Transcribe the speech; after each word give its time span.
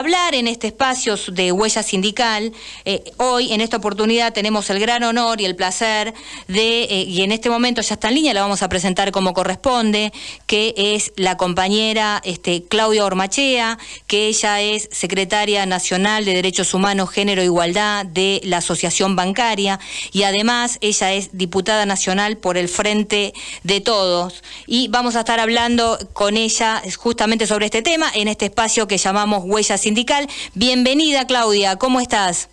hablar 0.00 0.34
en 0.34 0.48
este 0.48 0.68
espacio 0.68 1.14
de 1.30 1.52
huella 1.52 1.82
sindical. 1.82 2.54
Eh, 2.86 3.04
hoy, 3.18 3.52
en 3.52 3.60
esta 3.60 3.76
oportunidad, 3.76 4.32
tenemos 4.32 4.70
el 4.70 4.80
gran 4.80 5.02
honor 5.04 5.42
y 5.42 5.44
el 5.44 5.54
placer 5.54 6.14
de, 6.48 6.84
eh, 6.84 7.04
y 7.06 7.20
en 7.20 7.32
este 7.32 7.50
momento 7.50 7.82
ya 7.82 7.94
está 7.94 8.08
en 8.08 8.14
línea, 8.14 8.32
la 8.32 8.40
vamos 8.40 8.62
a 8.62 8.70
presentar 8.70 9.12
como 9.12 9.34
corresponde, 9.34 10.10
que 10.46 10.72
es 10.74 11.12
la 11.16 11.36
compañera 11.36 12.22
este, 12.24 12.64
Claudia 12.64 13.04
Ormachea, 13.04 13.78
que 14.06 14.28
ella 14.28 14.62
es 14.62 14.88
secretaria 14.90 15.66
nacional 15.66 16.24
de 16.24 16.32
Derechos 16.32 16.72
Humanos, 16.72 17.10
Género 17.10 17.42
e 17.42 17.44
Igualdad 17.44 18.06
de 18.06 18.40
la 18.44 18.58
Asociación 18.58 19.16
Bancaria, 19.16 19.80
y 20.12 20.22
además 20.22 20.78
ella 20.80 21.12
es 21.12 21.36
diputada 21.36 21.84
nacional 21.84 22.38
por 22.38 22.56
el 22.56 22.70
Frente 22.70 23.34
de 23.64 23.82
Todos. 23.82 24.42
Y 24.66 24.88
vamos 24.88 25.14
a 25.16 25.20
estar 25.20 25.40
hablando 25.40 25.98
con 26.14 26.38
ella 26.38 26.82
justamente 26.96 27.46
sobre 27.46 27.66
este 27.66 27.82
tema 27.82 28.10
en 28.14 28.28
este 28.28 28.46
espacio 28.46 28.88
que 28.88 28.96
llamamos 28.96 29.42
Huella 29.44 29.76
Sindical 29.76 29.89
sindical. 29.90 30.28
Bienvenida, 30.54 31.26
Claudia, 31.26 31.74
¿cómo 31.74 32.00
estás? 32.00 32.48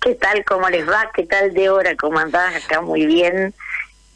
¿Qué 0.00 0.14
tal? 0.14 0.44
¿Cómo 0.44 0.68
les 0.68 0.88
va? 0.88 1.10
¿Qué 1.12 1.24
tal 1.24 1.52
de 1.52 1.70
hora? 1.70 1.96
¿Cómo 1.96 2.20
andás? 2.20 2.54
Acá 2.64 2.80
muy 2.80 3.04
bien. 3.04 3.52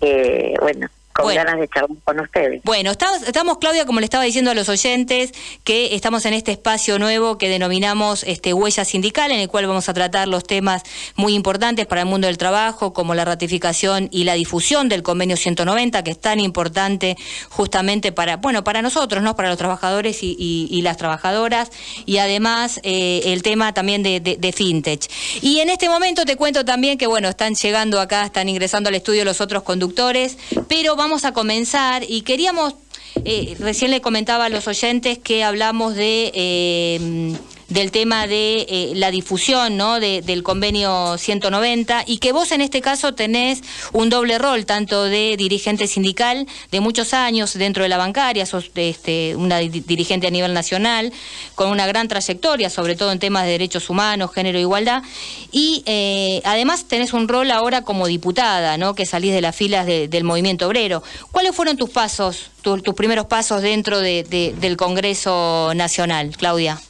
Eh, 0.00 0.54
bueno, 0.60 0.86
con 1.22 1.34
ganas 1.34 1.58
de 1.58 1.68
charlar 1.68 1.98
con 2.04 2.20
ustedes. 2.20 2.62
Bueno, 2.64 2.90
estamos, 2.90 3.22
estamos, 3.22 3.58
Claudia, 3.58 3.86
como 3.86 4.00
le 4.00 4.04
estaba 4.04 4.24
diciendo 4.24 4.50
a 4.50 4.54
los 4.54 4.68
oyentes, 4.68 5.32
que 5.64 5.94
estamos 5.94 6.24
en 6.26 6.34
este 6.34 6.52
espacio 6.52 6.98
nuevo 6.98 7.38
que 7.38 7.48
denominamos 7.48 8.24
este 8.24 8.52
Huella 8.52 8.84
Sindical, 8.84 9.30
en 9.30 9.40
el 9.40 9.48
cual 9.48 9.66
vamos 9.66 9.88
a 9.88 9.94
tratar 9.94 10.28
los 10.28 10.44
temas 10.44 10.82
muy 11.16 11.34
importantes 11.34 11.86
para 11.86 12.02
el 12.02 12.06
mundo 12.06 12.26
del 12.26 12.38
trabajo, 12.38 12.92
como 12.92 13.14
la 13.14 13.24
ratificación 13.24 14.08
y 14.10 14.24
la 14.24 14.34
difusión 14.34 14.88
del 14.88 15.02
convenio 15.02 15.36
190, 15.36 16.02
que 16.04 16.10
es 16.10 16.20
tan 16.20 16.40
importante 16.40 17.16
justamente 17.48 18.12
para, 18.12 18.36
bueno, 18.36 18.64
para 18.64 18.82
nosotros, 18.82 19.22
¿no? 19.22 19.36
Para 19.36 19.48
los 19.48 19.58
trabajadores 19.58 20.18
y, 20.22 20.80
las 20.80 20.96
trabajadoras, 20.96 21.70
y 22.06 22.18
además 22.18 22.80
eh, 22.84 23.20
el 23.26 23.42
tema 23.42 23.74
también 23.74 24.02
de, 24.02 24.20
de 24.20 24.52
FinTech. 24.52 25.10
Y 25.42 25.60
en 25.60 25.68
este 25.68 25.88
momento 25.88 26.24
te 26.24 26.36
cuento 26.36 26.64
también 26.64 26.96
que, 26.96 27.06
bueno, 27.06 27.28
están 27.28 27.54
llegando 27.54 28.00
acá, 28.00 28.24
están 28.24 28.48
ingresando 28.48 28.88
al 28.88 28.94
estudio 28.94 29.24
los 29.24 29.40
otros 29.40 29.62
conductores, 29.62 30.38
pero 30.68 30.96
vamos 30.96 31.09
a 31.24 31.32
comenzar 31.32 32.04
y 32.08 32.22
queríamos, 32.22 32.74
eh, 33.24 33.56
recién 33.58 33.90
le 33.90 34.00
comentaba 34.00 34.46
a 34.46 34.48
los 34.48 34.66
oyentes 34.68 35.18
que 35.18 35.44
hablamos 35.44 35.94
de... 35.94 36.30
Eh, 36.34 37.36
del 37.70 37.92
tema 37.92 38.26
de 38.26 38.66
eh, 38.68 38.92
la 38.96 39.10
difusión 39.10 39.76
¿no? 39.76 40.00
del 40.00 40.42
convenio 40.42 41.16
190 41.16 42.04
y 42.06 42.18
que 42.18 42.32
vos 42.32 42.52
en 42.52 42.60
este 42.60 42.80
caso 42.80 43.14
tenés 43.14 43.62
un 43.92 44.10
doble 44.10 44.38
rol, 44.38 44.66
tanto 44.66 45.04
de 45.04 45.36
dirigente 45.38 45.86
sindical 45.86 46.46
de 46.70 46.80
muchos 46.80 47.14
años 47.14 47.54
dentro 47.54 47.84
de 47.84 47.88
la 47.88 47.96
bancaria, 47.96 48.44
sos 48.44 48.70
este, 48.74 49.36
una 49.36 49.58
dirigente 49.58 50.26
a 50.26 50.30
nivel 50.30 50.52
nacional, 50.52 51.12
con 51.54 51.70
una 51.70 51.86
gran 51.86 52.08
trayectoria, 52.08 52.70
sobre 52.70 52.96
todo 52.96 53.12
en 53.12 53.18
temas 53.18 53.44
de 53.44 53.52
derechos 53.52 53.88
humanos, 53.88 54.32
género 54.34 54.58
e 54.58 54.62
igualdad, 54.62 55.02
y 55.52 55.82
eh, 55.86 56.42
además 56.44 56.86
tenés 56.86 57.12
un 57.12 57.28
rol 57.28 57.50
ahora 57.52 57.82
como 57.82 58.06
diputada, 58.08 58.76
¿no? 58.78 58.94
que 58.94 59.06
salís 59.06 59.32
de 59.32 59.40
las 59.40 59.54
filas 59.54 59.86
del 59.86 60.24
movimiento 60.24 60.66
obrero. 60.66 61.02
¿Cuáles 61.30 61.54
fueron 61.54 61.76
tus 61.76 61.90
pasos, 61.90 62.50
tus 62.62 62.94
primeros 62.94 63.26
pasos 63.26 63.62
dentro 63.62 64.00
del 64.00 64.76
Congreso 64.76 65.72
Nacional, 65.74 66.36
Claudia? 66.36 66.80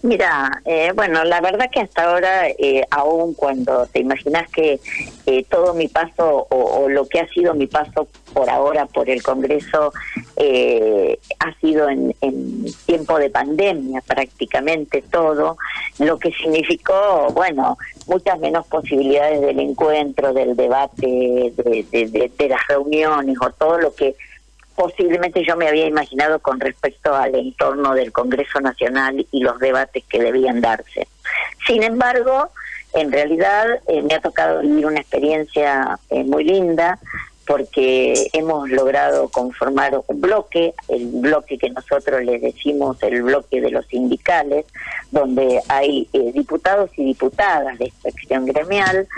Mira, 0.00 0.62
eh, 0.64 0.92
bueno, 0.94 1.24
la 1.24 1.40
verdad 1.40 1.68
que 1.72 1.80
hasta 1.80 2.04
ahora, 2.04 2.46
eh, 2.48 2.84
aún 2.88 3.34
cuando 3.34 3.84
te 3.86 3.98
imaginas 3.98 4.48
que 4.48 4.78
eh, 5.26 5.44
todo 5.50 5.74
mi 5.74 5.88
paso 5.88 6.46
o, 6.50 6.88
lo 6.88 7.08
que 7.08 7.18
ha 7.18 7.28
sido 7.28 7.52
mi 7.54 7.66
paso 7.66 8.06
por 8.32 8.48
ahora 8.48 8.86
por 8.86 9.10
el 9.10 9.24
Congreso 9.24 9.92
eh, 10.36 11.18
ha 11.40 11.52
sido 11.58 11.88
en, 11.88 12.14
tiempo 12.86 13.18
de 13.18 13.28
pandemia 13.28 14.00
prácticamente 14.02 15.02
todo, 15.02 15.56
lo 15.98 16.18
que 16.18 16.30
significó, 16.30 17.32
bueno, 17.34 17.76
muchas 18.06 18.38
menos 18.38 18.68
posibilidades 18.68 19.40
del 19.40 19.58
encuentro, 19.58 20.32
del 20.32 20.54
debate, 20.54 21.52
de 21.56 22.48
las 22.48 22.66
reuniones 22.68 23.36
o 23.42 23.50
todo 23.50 23.78
lo 23.78 23.92
que 23.92 24.14
posiblemente 24.78 25.44
yo 25.44 25.56
me 25.56 25.66
había 25.66 25.86
imaginado 25.86 26.38
con 26.38 26.60
respecto 26.60 27.12
al 27.12 27.34
entorno 27.34 27.94
del 27.94 28.12
Congreso 28.12 28.60
Nacional 28.60 29.26
y 29.32 29.40
los 29.40 29.58
debates 29.58 30.04
que 30.04 30.22
debían 30.22 30.60
darse. 30.60 31.08
Sin 31.66 31.82
embargo, 31.82 32.50
en 32.94 33.10
realidad 33.10 33.66
eh, 33.88 34.02
me 34.02 34.14
ha 34.14 34.20
tocado 34.20 34.60
vivir 34.60 34.86
una 34.86 35.00
experiencia 35.00 35.98
eh, 36.10 36.22
muy 36.22 36.44
linda 36.44 37.00
porque 37.44 38.28
hemos 38.34 38.68
logrado 38.70 39.28
conformar 39.30 40.00
un 40.06 40.20
bloque, 40.20 40.74
el 40.88 41.06
bloque 41.06 41.58
que 41.58 41.70
nosotros 41.70 42.22
le 42.22 42.38
decimos 42.38 43.02
el 43.02 43.22
bloque 43.22 43.60
de 43.60 43.70
los 43.70 43.84
sindicales, 43.86 44.64
donde 45.10 45.60
hay 45.66 46.08
eh, 46.12 46.30
diputados 46.32 46.90
y 46.96 47.04
diputadas 47.04 47.78
de 47.78 47.86
inspección 47.86 48.46
gremial 48.46 49.08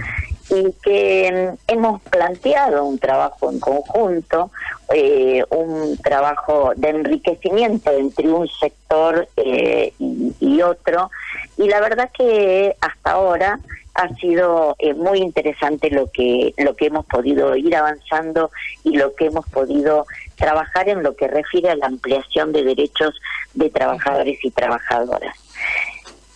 y 0.50 0.72
que 0.82 1.54
hemos 1.68 2.02
planteado 2.02 2.84
un 2.84 2.98
trabajo 2.98 3.50
en 3.50 3.60
conjunto, 3.60 4.50
eh, 4.92 5.44
un 5.50 5.96
trabajo 5.98 6.72
de 6.76 6.88
enriquecimiento 6.88 7.90
entre 7.92 8.28
un 8.28 8.48
sector 8.48 9.28
eh, 9.36 9.92
y, 9.98 10.62
otro, 10.62 11.10
y 11.56 11.68
la 11.68 11.80
verdad 11.80 12.10
que 12.12 12.76
hasta 12.80 13.12
ahora 13.12 13.60
ha 13.94 14.08
sido 14.16 14.76
eh, 14.78 14.94
muy 14.94 15.18
interesante 15.18 15.90
lo 15.90 16.10
que 16.10 16.54
lo 16.58 16.74
que 16.76 16.86
hemos 16.86 17.04
podido 17.06 17.56
ir 17.56 17.74
avanzando 17.74 18.50
y 18.84 18.96
lo 18.96 19.14
que 19.14 19.26
hemos 19.26 19.46
podido 19.48 20.06
trabajar 20.36 20.88
en 20.88 21.02
lo 21.02 21.14
que 21.16 21.28
refiere 21.28 21.70
a 21.70 21.76
la 21.76 21.86
ampliación 21.86 22.52
de 22.52 22.64
derechos 22.64 23.20
de 23.54 23.68
trabajadores 23.68 24.38
y 24.44 24.50
trabajadoras. 24.50 25.36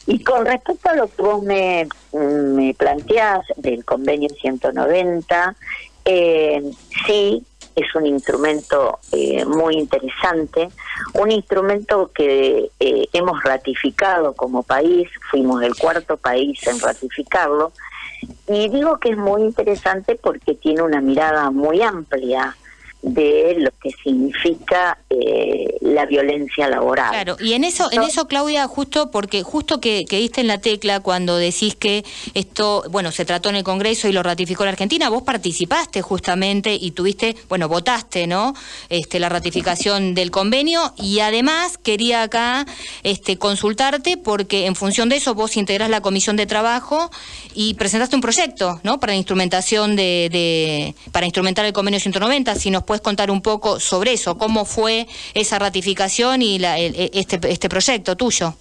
Y 0.06 0.22
con 0.22 0.44
respecto 0.44 0.90
a 0.90 0.94
lo 0.96 1.08
que 1.08 1.22
vos 1.22 1.42
me, 1.42 1.88
me 2.12 2.74
planteás 2.74 3.46
del 3.56 3.84
convenio 3.84 4.28
190, 4.28 5.56
eh, 6.04 6.62
sí, 7.06 7.44
es 7.74 7.94
un 7.94 8.06
instrumento 8.06 8.98
eh, 9.12 9.44
muy 9.44 9.76
interesante, 9.76 10.68
un 11.14 11.30
instrumento 11.30 12.10
que 12.14 12.70
eh, 12.78 13.08
hemos 13.12 13.42
ratificado 13.42 14.34
como 14.34 14.62
país, 14.62 15.08
fuimos 15.30 15.62
el 15.62 15.74
cuarto 15.74 16.16
país 16.16 16.64
en 16.66 16.78
ratificarlo, 16.80 17.72
y 18.46 18.68
digo 18.68 18.98
que 18.98 19.10
es 19.10 19.16
muy 19.16 19.42
interesante 19.42 20.16
porque 20.16 20.54
tiene 20.54 20.82
una 20.82 21.00
mirada 21.00 21.50
muy 21.50 21.82
amplia 21.82 22.56
de 23.04 23.56
lo 23.58 23.70
que 23.82 23.90
significa 24.02 24.98
eh, 25.10 25.76
la 25.82 26.06
violencia 26.06 26.68
laboral. 26.68 27.10
Claro, 27.10 27.36
y 27.38 27.52
en 27.52 27.62
eso, 27.64 27.90
en 27.92 28.02
eso 28.02 28.26
Claudia, 28.26 28.66
justo 28.66 29.10
porque 29.10 29.42
justo 29.42 29.78
que, 29.78 30.06
que, 30.08 30.16
diste 30.16 30.40
en 30.40 30.46
la 30.46 30.58
tecla 30.58 31.00
cuando 31.00 31.36
decís 31.36 31.76
que 31.76 32.02
esto, 32.32 32.82
bueno, 32.90 33.12
se 33.12 33.26
trató 33.26 33.50
en 33.50 33.56
el 33.56 33.64
Congreso 33.64 34.08
y 34.08 34.12
lo 34.12 34.22
ratificó 34.22 34.64
la 34.64 34.70
Argentina, 34.70 35.10
vos 35.10 35.22
participaste 35.22 36.00
justamente 36.00 36.78
y 36.80 36.92
tuviste, 36.92 37.36
bueno, 37.50 37.68
votaste, 37.68 38.26
¿no? 38.26 38.54
Este, 38.88 39.20
la 39.20 39.28
ratificación 39.28 40.14
del 40.14 40.30
convenio 40.30 40.94
y 40.96 41.20
además 41.20 41.76
quería 41.76 42.22
acá 42.22 42.64
este, 43.02 43.36
consultarte 43.36 44.16
porque 44.16 44.64
en 44.64 44.76
función 44.76 45.10
de 45.10 45.16
eso 45.16 45.34
vos 45.34 45.58
integrás 45.58 45.90
la 45.90 46.00
Comisión 46.00 46.36
de 46.36 46.46
Trabajo 46.46 47.10
y 47.54 47.74
presentaste 47.74 48.16
un 48.16 48.22
proyecto, 48.22 48.80
¿no? 48.82 48.98
Para 48.98 49.12
la 49.12 49.18
instrumentación 49.18 49.94
de, 49.94 50.30
de 50.32 50.94
para 51.12 51.26
instrumentar 51.26 51.66
el 51.66 51.74
convenio 51.74 52.00
190, 52.00 52.54
si 52.54 52.70
nos 52.70 52.82
puedes 52.94 53.02
contar 53.02 53.30
un 53.32 53.42
poco 53.42 53.80
sobre 53.80 54.12
eso? 54.12 54.38
¿Cómo 54.38 54.64
fue 54.64 55.08
esa 55.34 55.58
ratificación 55.58 56.42
y 56.42 56.60
la, 56.60 56.78
e, 56.78 57.10
este, 57.12 57.40
este 57.50 57.68
proyecto 57.68 58.16
tuyo? 58.16 58.54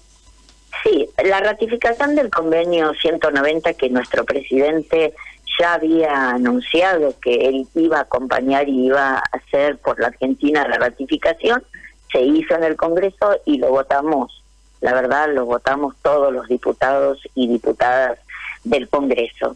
Sí, 0.83 1.07
la 1.23 1.39
ratificación 1.39 2.15
del 2.15 2.31
convenio 2.31 2.93
190 2.99 3.73
que 3.75 3.89
nuestro 3.89 4.25
presidente 4.25 5.13
ya 5.59 5.73
había 5.73 6.31
anunciado 6.31 7.13
que 7.21 7.47
él 7.47 7.67
iba 7.75 7.99
a 7.99 8.01
acompañar 8.01 8.67
y 8.67 8.87
iba 8.87 9.17
a 9.17 9.23
hacer 9.33 9.77
por 9.77 9.99
la 9.99 10.07
Argentina 10.07 10.67
la 10.67 10.77
ratificación, 10.77 11.63
se 12.11 12.21
hizo 12.21 12.55
en 12.55 12.63
el 12.63 12.75
Congreso 12.75 13.37
y 13.45 13.59
lo 13.59 13.69
votamos. 13.69 14.43
La 14.81 14.93
verdad, 14.93 15.29
lo 15.31 15.45
votamos 15.45 15.95
todos 16.01 16.33
los 16.33 16.47
diputados 16.47 17.19
y 17.35 17.47
diputadas 17.47 18.17
del 18.63 18.87
Congreso. 18.87 19.55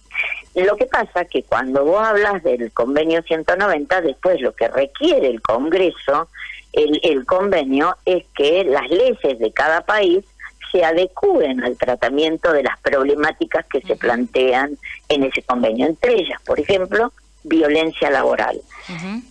Lo 0.55 0.75
que 0.75 0.85
pasa 0.85 1.25
que 1.25 1.43
cuando 1.43 1.85
vos 1.85 2.01
hablas 2.01 2.43
del 2.43 2.71
convenio 2.71 3.21
190, 3.21 4.01
después 4.01 4.41
lo 4.41 4.53
que 4.53 4.67
requiere 4.67 5.27
el 5.27 5.41
Congreso, 5.41 6.29
el, 6.73 6.99
el 7.03 7.25
convenio, 7.25 7.95
es 8.05 8.25
que 8.35 8.63
las 8.63 8.89
leyes 8.89 9.39
de 9.39 9.51
cada 9.51 9.81
país 9.81 10.25
se 10.71 10.83
adecúen 10.83 11.63
al 11.63 11.77
tratamiento 11.77 12.51
de 12.51 12.63
las 12.63 12.77
problemáticas 12.79 13.65
que 13.67 13.81
se 13.81 13.95
plantean 13.95 14.77
en 15.09 15.23
ese 15.23 15.41
convenio. 15.43 15.87
Entre 15.87 16.13
ellas, 16.13 16.41
por 16.45 16.59
ejemplo, 16.59 17.13
violencia 17.47 18.09
laboral. 18.09 18.59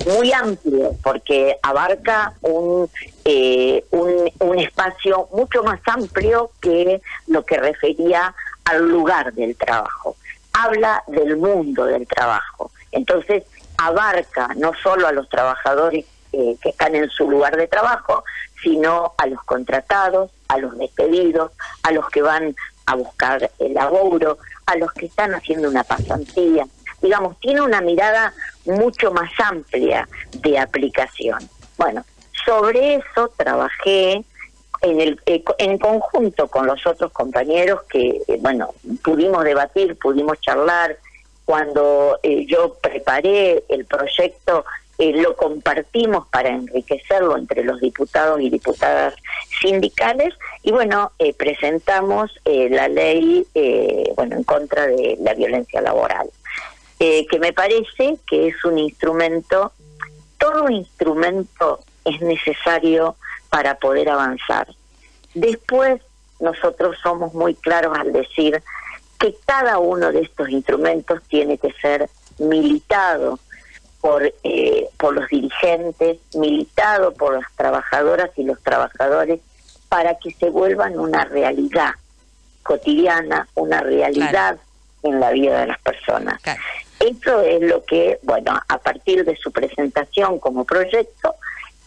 Muy 0.06 0.32
amplio, 0.32 0.96
porque 1.02 1.56
abarca 1.62 2.34
un, 2.42 2.90
eh, 3.24 3.84
un, 3.90 4.30
un 4.40 4.58
espacio 4.58 5.28
mucho 5.32 5.62
más 5.62 5.80
amplio 5.86 6.50
que 6.60 7.00
lo 7.26 7.44
que 7.44 7.56
refería 7.56 8.34
al 8.66 8.88
lugar 8.88 9.32
del 9.32 9.56
trabajo, 9.56 10.16
habla 10.52 11.02
del 11.06 11.36
mundo 11.36 11.86
del 11.86 12.06
trabajo. 12.06 12.70
Entonces, 12.92 13.44
abarca 13.78 14.48
no 14.56 14.72
solo 14.82 15.06
a 15.06 15.12
los 15.12 15.28
trabajadores 15.28 16.04
eh, 16.32 16.56
que 16.60 16.70
están 16.70 16.94
en 16.94 17.08
su 17.10 17.30
lugar 17.30 17.56
de 17.56 17.68
trabajo, 17.68 18.24
sino 18.62 19.14
a 19.18 19.26
los 19.26 19.42
contratados, 19.44 20.30
a 20.48 20.58
los 20.58 20.76
despedidos, 20.78 21.52
a 21.82 21.92
los 21.92 22.08
que 22.08 22.22
van 22.22 22.54
a 22.86 22.94
buscar 22.94 23.50
el 23.58 23.74
laburo, 23.74 24.38
a 24.66 24.76
los 24.76 24.92
que 24.92 25.06
están 25.06 25.34
haciendo 25.34 25.68
una 25.68 25.84
pasantía. 25.84 26.66
Digamos, 27.00 27.38
tiene 27.40 27.60
una 27.60 27.80
mirada 27.80 28.32
mucho 28.64 29.12
más 29.12 29.30
amplia 29.38 30.08
de 30.32 30.58
aplicación. 30.58 31.38
Bueno, 31.76 32.04
sobre 32.44 32.96
eso 32.96 33.32
trabajé 33.36 34.24
en, 34.82 35.00
el, 35.00 35.20
eh, 35.26 35.42
en 35.58 35.78
conjunto 35.78 36.48
con 36.48 36.66
los 36.66 36.86
otros 36.86 37.12
compañeros 37.12 37.82
que, 37.88 38.20
eh, 38.26 38.38
bueno, 38.40 38.74
pudimos 39.02 39.44
debatir, 39.44 39.96
pudimos 39.98 40.40
charlar. 40.40 40.98
Cuando 41.44 42.18
eh, 42.22 42.44
yo 42.46 42.74
preparé 42.74 43.62
el 43.68 43.84
proyecto, 43.84 44.64
lo 44.98 45.36
compartimos 45.36 46.26
para 46.28 46.48
enriquecerlo 46.48 47.36
entre 47.36 47.62
los 47.62 47.80
diputados 47.80 48.40
y 48.40 48.48
diputadas 48.48 49.14
sindicales 49.60 50.32
y 50.62 50.72
bueno, 50.72 51.12
presentamos 51.36 52.32
la 52.46 52.88
ley 52.88 53.46
bueno 54.16 54.36
en 54.36 54.44
contra 54.44 54.86
de 54.86 55.18
la 55.20 55.34
violencia 55.34 55.82
laboral, 55.82 56.30
que 56.98 57.38
me 57.38 57.52
parece 57.52 58.16
que 58.26 58.48
es 58.48 58.64
un 58.64 58.78
instrumento, 58.78 59.72
todo 60.38 60.70
instrumento 60.70 61.80
es 62.06 62.18
necesario 62.22 63.16
para 63.56 63.76
poder 63.76 64.10
avanzar. 64.10 64.68
Después, 65.32 66.02
nosotros 66.40 66.94
somos 67.02 67.32
muy 67.32 67.54
claros 67.54 67.96
al 67.98 68.12
decir 68.12 68.62
que 69.18 69.34
cada 69.46 69.78
uno 69.78 70.12
de 70.12 70.20
estos 70.20 70.50
instrumentos 70.50 71.22
tiene 71.26 71.56
que 71.56 71.72
ser 71.80 72.10
militado 72.38 73.38
por, 74.02 74.30
eh, 74.44 74.90
por 74.98 75.14
los 75.14 75.26
dirigentes, 75.28 76.18
militado 76.34 77.14
por 77.14 77.32
las 77.32 77.50
trabajadoras 77.56 78.28
y 78.36 78.44
los 78.44 78.62
trabajadores 78.62 79.40
para 79.88 80.18
que 80.18 80.32
se 80.32 80.50
vuelvan 80.50 80.98
una 80.98 81.24
realidad 81.24 81.92
cotidiana, 82.62 83.48
una 83.54 83.80
realidad 83.80 84.58
en 85.02 85.18
la 85.18 85.30
vida 85.30 85.60
de 85.60 85.68
las 85.68 85.80
personas. 85.80 86.42
Eso 87.00 87.40
es 87.40 87.62
lo 87.62 87.82
que, 87.86 88.18
bueno, 88.22 88.60
a 88.68 88.76
partir 88.76 89.24
de 89.24 89.34
su 89.34 89.50
presentación 89.50 90.40
como 90.40 90.66
proyecto, 90.66 91.36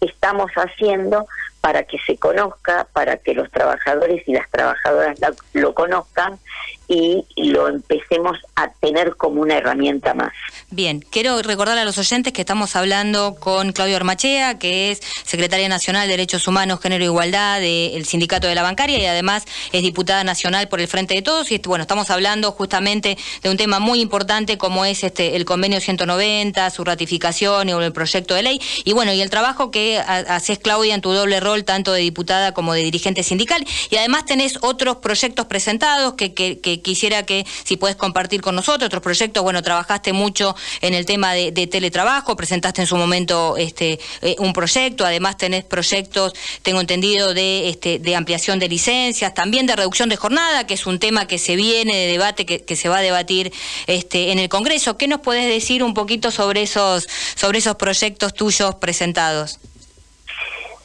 estamos 0.02 0.50
haciendo 0.54 1.28
para 1.62 1.84
que 1.84 1.98
se 2.06 2.18
conozca, 2.18 2.88
para 2.94 3.18
que 3.18 3.34
los 3.34 3.50
trabajadores 3.52 4.28
y 4.28 4.34
las 4.34 4.50
trabajadoras 4.50 5.18
lo 5.54 5.74
conozcan 5.74 6.40
y 6.88 7.24
lo 7.38 7.68
empecemos 7.68 8.38
a 8.56 8.72
tener 8.72 9.16
como 9.16 9.42
una 9.42 9.58
herramienta 9.58 10.16
más. 10.16 10.34
Bien, 10.72 11.02
quiero 11.02 11.40
recordar 11.44 11.78
a 11.78 11.86
los 11.86 11.98
oyentes 12.00 12.34
que 12.34 12.42
estamos 12.42 12.76
hablando 12.76 13.36
con 13.40 13.74
Claudio 13.74 13.96
Armachea, 13.96 14.58
que 14.58 14.92
es 14.92 15.02
secretaria 15.24 15.70
nacional 15.70 16.08
de 16.08 16.14
Derechos 16.14 16.48
Humanos, 16.48 16.80
Género 16.82 17.04
e 17.04 17.08
Igualdad 17.08 17.60
del 17.60 18.06
Sindicato 18.06 18.48
de 18.48 18.56
la 18.56 18.64
Bancaria 18.64 18.98
y 18.98 19.06
además 19.06 19.46
es 19.72 19.84
diputada 19.84 20.24
nacional 20.24 20.68
por 20.68 20.82
el 20.82 20.88
Frente 20.88 21.14
de 21.14 21.22
Todos. 21.22 21.52
Y 21.52 21.60
bueno, 21.60 21.84
estamos 21.84 22.10
hablando 22.10 22.52
justamente 22.52 23.18
de 23.44 23.50
un 23.50 23.58
tema 23.58 23.80
muy 23.80 24.02
importante 24.02 24.58
como 24.58 24.84
es 24.84 25.04
este 25.04 25.36
el 25.36 25.46
convenio 25.46 25.80
190, 25.80 26.70
su 26.72 26.84
ratificación 26.84 27.70
y 27.70 27.72
el 27.72 27.94
proyecto 27.94 28.34
de 28.34 28.44
ley. 28.44 28.62
Y 28.84 28.94
bueno, 28.94 29.14
y 29.14 29.22
el 29.22 29.30
trabajo 29.30 29.70
que 29.70 30.00
haces, 30.00 30.58
Claudia, 30.58 30.96
en 30.96 31.02
tu 31.02 31.12
doble 31.12 31.40
rol, 31.40 31.49
tanto 31.64 31.94
de 31.94 32.02
diputada 32.02 32.54
como 32.54 32.74
de 32.74 32.84
dirigente 32.84 33.24
sindical. 33.24 33.66
Y 33.90 33.98
además 33.98 34.26
tenés 34.26 34.58
otros 34.62 34.98
proyectos 34.98 35.46
presentados 35.46 36.14
que, 36.14 36.34
que 36.34 36.82
quisiera 36.82 37.24
que 37.24 37.46
si 37.64 37.78
puedes 37.78 37.96
compartir 37.96 38.42
con 38.42 38.56
nosotros 38.56 38.88
otros 38.88 39.02
proyectos. 39.02 39.44
Bueno, 39.44 39.62
trabajaste 39.62 40.14
mucho 40.14 40.56
en 40.82 40.94
el 40.94 41.06
tema 41.06 41.34
de, 41.34 41.52
teletrabajo, 41.68 42.36
presentaste 42.36 42.82
en 42.82 42.88
su 42.88 42.98
momento 42.98 43.58
este 43.58 44.00
eh, 44.22 44.36
un 44.40 44.54
proyecto, 44.54 45.06
además 45.06 45.38
tenés 45.38 45.64
proyectos, 45.64 46.34
tengo 46.62 46.82
entendido, 46.82 47.34
de, 47.34 47.70
este, 47.70 48.00
de 48.00 48.16
ampliación 48.16 48.60
de 48.60 48.68
licencias, 48.68 49.34
también 49.34 49.66
de 49.66 49.76
reducción 49.76 50.10
de 50.10 50.16
jornada, 50.16 50.66
que 50.66 50.74
es 50.74 50.86
un 50.86 51.00
tema 51.00 51.28
que 51.28 51.38
se 51.38 51.56
viene 51.56 51.96
de 51.96 52.08
debate, 52.08 52.46
que, 52.46 52.76
se 52.76 52.88
va 52.88 53.00
a 53.00 53.02
debatir 53.02 53.52
este, 53.88 54.32
en 54.32 54.40
el 54.40 54.48
Congreso. 54.48 54.98
¿Qué 54.98 55.08
nos 55.08 55.20
puedes 55.20 55.48
decir 55.48 55.84
un 55.84 55.94
poquito 55.94 56.32
sobre 56.32 56.62
esos, 56.62 57.08
sobre 57.36 57.60
esos 57.60 57.76
proyectos 57.76 58.34
tuyos 58.34 58.76
presentados? 58.76 59.60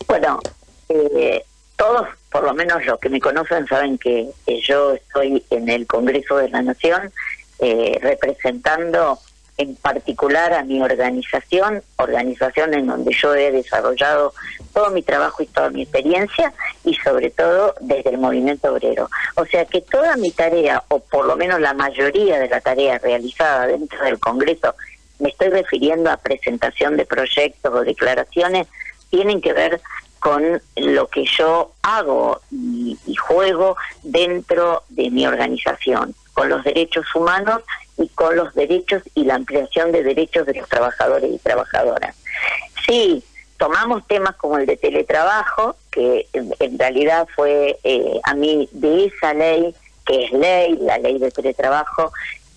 Bueno, 0.07 0.41
eh, 0.89 1.45
todos, 1.77 2.09
por 2.31 2.45
lo 2.45 2.55
menos 2.55 2.85
los 2.87 2.99
que 2.99 3.09
me 3.09 3.21
conocen, 3.21 3.67
saben 3.67 3.99
que 3.99 4.31
yo 4.63 4.93
estoy 4.93 5.45
en 5.51 5.69
el 5.69 5.87
Congreso 5.87 6.37
de 6.37 6.49
la 6.49 6.63
Nación 6.63 7.13
eh, 7.59 7.99
representando 8.01 9.19
en 9.57 9.77
particular 9.77 10.53
a 10.53 10.65
mi 10.65 10.83
organización, 10.83 11.83
organización 11.97 12.75
en 12.75 12.89
donde 12.89 13.13
yo 13.13 13.35
he 13.35 13.53
desarrollado 13.53 14.35
todo 14.73 14.91
mi 14.91 15.03
trabajo 15.03 15.43
y 15.43 15.47
toda 15.47 15.71
mi 15.71 15.83
experiencia 15.83 16.53
y 16.85 16.95
sobre 16.97 17.31
todo 17.31 17.75
desde 17.81 18.11
el 18.11 18.19
movimiento 18.19 18.73
obrero. 18.73 19.09
O 19.37 19.47
sea 19.47 19.65
que 19.65 19.81
toda 19.81 20.17
mi 20.17 20.33
tarea, 20.33 20.83
o 20.89 20.99
por 20.99 21.27
lo 21.27 21.37
menos 21.37 21.61
la 21.61 21.73
mayoría 21.73 22.41
de 22.41 22.49
la 22.49 22.61
tarea 22.61 22.99
realizada 22.99 23.69
dentro 23.69 24.05
del 24.05 24.19
Congreso, 24.19 24.75
me 25.21 25.29
estoy 25.29 25.51
refiriendo 25.51 26.11
a 26.11 26.17
presentación 26.17 26.97
de 26.97 27.07
proyectos 27.07 27.73
o 27.73 27.85
declaraciones, 27.85 28.67
tienen 29.11 29.41
que 29.41 29.53
ver 29.53 29.81
con 30.25 30.63
lo 30.77 31.07
que 31.09 31.27
yo 31.27 31.73
hago 31.83 32.41
y, 32.51 32.97
juego 33.17 33.77
dentro 34.03 34.83
de 34.89 35.11
mi 35.11 35.27
organización, 35.27 36.15
con 36.33 36.49
los 36.49 36.65
derechos 36.65 37.07
humanos 37.15 37.61
y 37.99 38.09
con 38.09 38.35
los 38.37 38.55
derechos 38.55 39.03
y 39.15 39.25
la 39.25 39.35
ampliación 39.35 39.93
de 39.93 40.03
derechos 40.03 40.47
de 40.47 40.55
los 40.55 40.69
trabajadores 40.69 41.31
y 41.31 41.39
trabajadoras. 41.39 42.17
Sí, 42.87 43.23
tomamos 43.59 44.07
temas 44.07 44.35
como 44.37 44.59
el 44.59 44.67
de 44.67 44.77
teletrabajo, 44.77 45.77
que 45.91 46.27
en, 46.33 46.79
realidad 46.79 47.29
fue 47.35 47.79
eh, 47.85 48.21
a 48.25 48.35
mí 48.35 48.69
de 48.73 49.07
esa 49.07 49.35
ley, 49.35 49.75
que 50.07 50.25
es 50.25 50.33
ley, 50.33 50.79
la 50.81 50.99
ley 50.99 51.19
de 51.19 51.31
teletrabajo, 51.31 52.13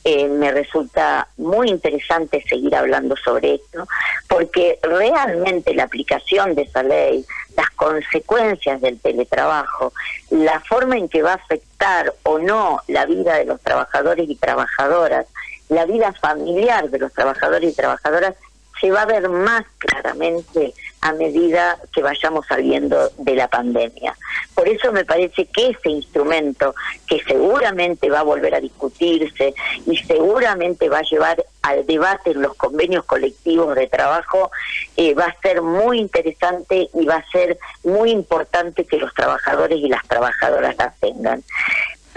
eh, 0.10 0.30
me 0.30 0.54
resulta 0.54 1.28
muy 1.36 1.68
interesante 1.68 2.42
seguir 2.48 2.74
hablando 2.78 3.18
sobre 3.18 3.56
esto, 3.56 3.86
porque 4.30 4.80
realmente 4.82 5.74
la 5.74 5.84
aplicación 5.84 6.56
de 6.56 6.62
esa 6.62 6.82
ley, 6.82 7.26
las 7.58 7.70
consecuencias 7.72 8.80
del 8.80 9.02
teletrabajo, 9.02 9.92
la 10.30 10.62
forma 10.62 10.96
en 10.96 11.10
que 11.10 11.24
va 11.24 11.34
a 11.34 11.36
afectar 11.36 12.14
o 12.24 12.40
no 12.40 12.80
la 12.88 13.06
vida 13.06 13.36
de 13.36 13.44
los 13.44 13.60
trabajadores 13.60 14.30
y 14.30 14.36
trabajadoras, 14.38 15.26
la 15.68 15.86
vida 15.86 16.14
familiar 16.14 16.90
de 16.90 17.00
los 17.00 17.12
trabajadores 17.12 17.70
y 17.70 17.76
trabajadoras, 17.76 18.36
se 18.80 18.90
va 18.92 19.02
a 19.02 19.08
ver 19.08 19.28
más 19.28 19.66
claramente 19.78 20.74
a 21.08 21.14
medida 21.14 21.78
que 21.94 22.02
vayamos 22.02 22.46
saliendo 22.48 23.10
de 23.18 23.36
la 23.36 23.48
pandemia. 23.48 24.14
Por 24.54 24.68
eso 24.68 24.92
me 24.92 25.06
parece 25.06 25.46
que 25.46 25.70
ese 25.70 25.90
instrumento, 25.90 26.76
que 27.08 27.24
seguramente 27.24 28.10
va 28.10 28.20
a 28.20 28.24
volver 28.24 28.54
a 28.54 28.60
discutirse 28.60 29.54
y 29.86 29.96
seguramente 29.98 30.90
va 30.90 31.00
a 31.00 31.04
llevar 31.04 31.46
al 31.62 31.86
debate 31.86 32.32
en 32.32 32.42
los 32.42 32.56
convenios 32.56 33.06
colectivos 33.06 33.74
de 33.76 33.88
trabajo, 33.88 34.52
eh, 34.98 35.14
va 35.14 35.26
a 35.26 35.42
ser 35.42 35.62
muy 35.62 36.00
interesante 36.00 36.90
y 36.94 37.06
va 37.06 37.16
a 37.16 37.32
ser 37.32 37.58
muy 37.86 38.12
importante 38.12 38.84
que 38.84 38.98
los 38.98 39.14
trabajadores 39.14 39.78
y 39.80 39.88
las 39.88 40.06
trabajadoras 40.08 40.76
la 40.78 40.94
tengan. 41.00 41.42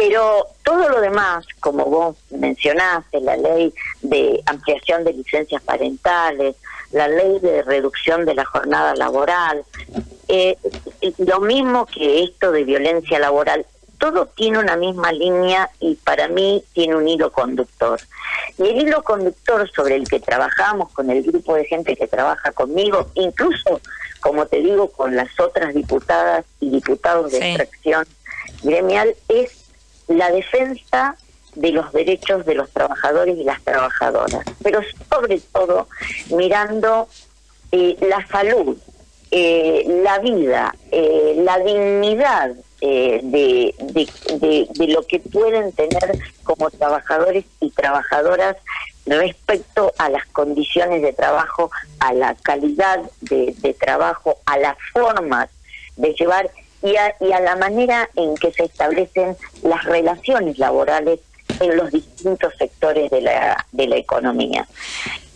Pero 0.00 0.46
todo 0.64 0.88
lo 0.88 0.98
demás, 1.02 1.44
como 1.60 1.84
vos 1.84 2.16
mencionaste, 2.30 3.20
la 3.20 3.36
ley 3.36 3.70
de 4.00 4.42
ampliación 4.46 5.04
de 5.04 5.12
licencias 5.12 5.62
parentales, 5.62 6.56
la 6.90 7.06
ley 7.06 7.38
de 7.40 7.60
reducción 7.60 8.24
de 8.24 8.34
la 8.34 8.46
jornada 8.46 8.94
laboral, 8.94 9.62
eh, 10.28 10.56
lo 11.18 11.40
mismo 11.40 11.84
que 11.84 12.22
esto 12.22 12.50
de 12.50 12.64
violencia 12.64 13.18
laboral, 13.18 13.66
todo 13.98 14.24
tiene 14.24 14.58
una 14.58 14.74
misma 14.74 15.12
línea 15.12 15.68
y 15.80 15.96
para 15.96 16.28
mí 16.28 16.64
tiene 16.72 16.96
un 16.96 17.06
hilo 17.06 17.30
conductor. 17.30 18.00
Y 18.56 18.68
el 18.68 18.80
hilo 18.80 19.02
conductor 19.02 19.70
sobre 19.70 19.96
el 19.96 20.08
que 20.08 20.18
trabajamos 20.18 20.90
con 20.92 21.10
el 21.10 21.22
grupo 21.22 21.56
de 21.56 21.66
gente 21.66 21.94
que 21.94 22.08
trabaja 22.08 22.52
conmigo, 22.52 23.10
incluso, 23.16 23.82
como 24.20 24.46
te 24.46 24.62
digo, 24.62 24.90
con 24.90 25.14
las 25.14 25.38
otras 25.38 25.74
diputadas 25.74 26.46
y 26.58 26.70
diputados 26.70 27.32
de 27.32 27.50
extracción 27.50 28.06
gremial, 28.62 29.14
es 29.28 29.59
la 30.10 30.30
defensa 30.30 31.16
de 31.54 31.72
los 31.72 31.92
derechos 31.92 32.44
de 32.46 32.54
los 32.54 32.70
trabajadores 32.70 33.36
y 33.38 33.44
las 33.44 33.62
trabajadoras, 33.62 34.44
pero 34.62 34.80
sobre 35.08 35.40
todo 35.52 35.88
mirando 36.30 37.08
eh, 37.72 37.96
la 38.00 38.26
salud, 38.26 38.76
eh, 39.30 39.84
la 40.04 40.18
vida, 40.18 40.74
eh, 40.90 41.34
la 41.38 41.58
dignidad 41.58 42.50
de, 42.80 43.74
de, 43.82 44.86
lo 44.88 45.06
que 45.06 45.20
pueden 45.20 45.70
tener 45.72 46.18
como 46.44 46.70
trabajadores 46.70 47.44
y 47.60 47.70
trabajadoras 47.72 48.56
respecto 49.04 49.92
a 49.98 50.08
las 50.08 50.24
condiciones 50.26 51.02
de 51.02 51.12
trabajo, 51.12 51.70
a 51.98 52.14
la 52.14 52.34
calidad 52.36 53.02
de, 53.20 53.54
de 53.58 53.74
trabajo, 53.74 54.38
a 54.46 54.56
las 54.56 54.76
formas 54.94 55.50
de 55.96 56.14
llevar 56.14 56.50
y 56.82 56.96
a, 56.96 57.40
la 57.40 57.56
manera 57.56 58.08
en 58.16 58.34
que 58.36 58.52
se 58.52 58.64
establecen 58.64 59.36
las 59.62 59.84
relaciones 59.84 60.58
laborales 60.58 61.20
en 61.60 61.76
los 61.76 61.90
distintos 61.90 62.54
sectores 62.56 63.10
de 63.10 63.20
la, 63.20 63.66
de 63.72 63.86
la 63.86 63.96
economía. 63.96 64.66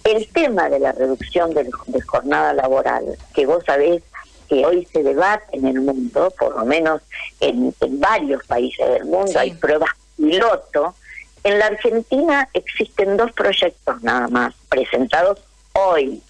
El 0.04 0.28
tema 0.28 0.68
de 0.68 0.78
la 0.78 0.92
reducción 0.92 1.52
de, 1.54 1.68
jornada 2.06 2.52
laboral, 2.54 3.04
que 3.34 3.46
vos 3.46 3.64
sabés 3.64 4.02
que 4.48 4.64
hoy 4.64 4.86
se 4.92 5.02
debate 5.02 5.44
en 5.56 5.66
el 5.66 5.80
mundo, 5.80 6.32
por 6.38 6.56
lo 6.56 6.64
menos 6.64 7.02
en, 7.40 7.74
varios 7.98 8.44
países 8.46 8.88
del 8.90 9.04
mundo, 9.06 9.38
hay 9.38 9.52
pruebas 9.54 9.90
piloto. 10.16 10.94
En 11.42 11.58
la 11.58 11.66
Argentina 11.66 12.48
existen 12.52 13.16
dos 13.16 13.32
proyectos 13.32 14.02
nada 14.02 14.28
más 14.28 14.54
presentados 14.68 15.40
hoy. 15.72 16.22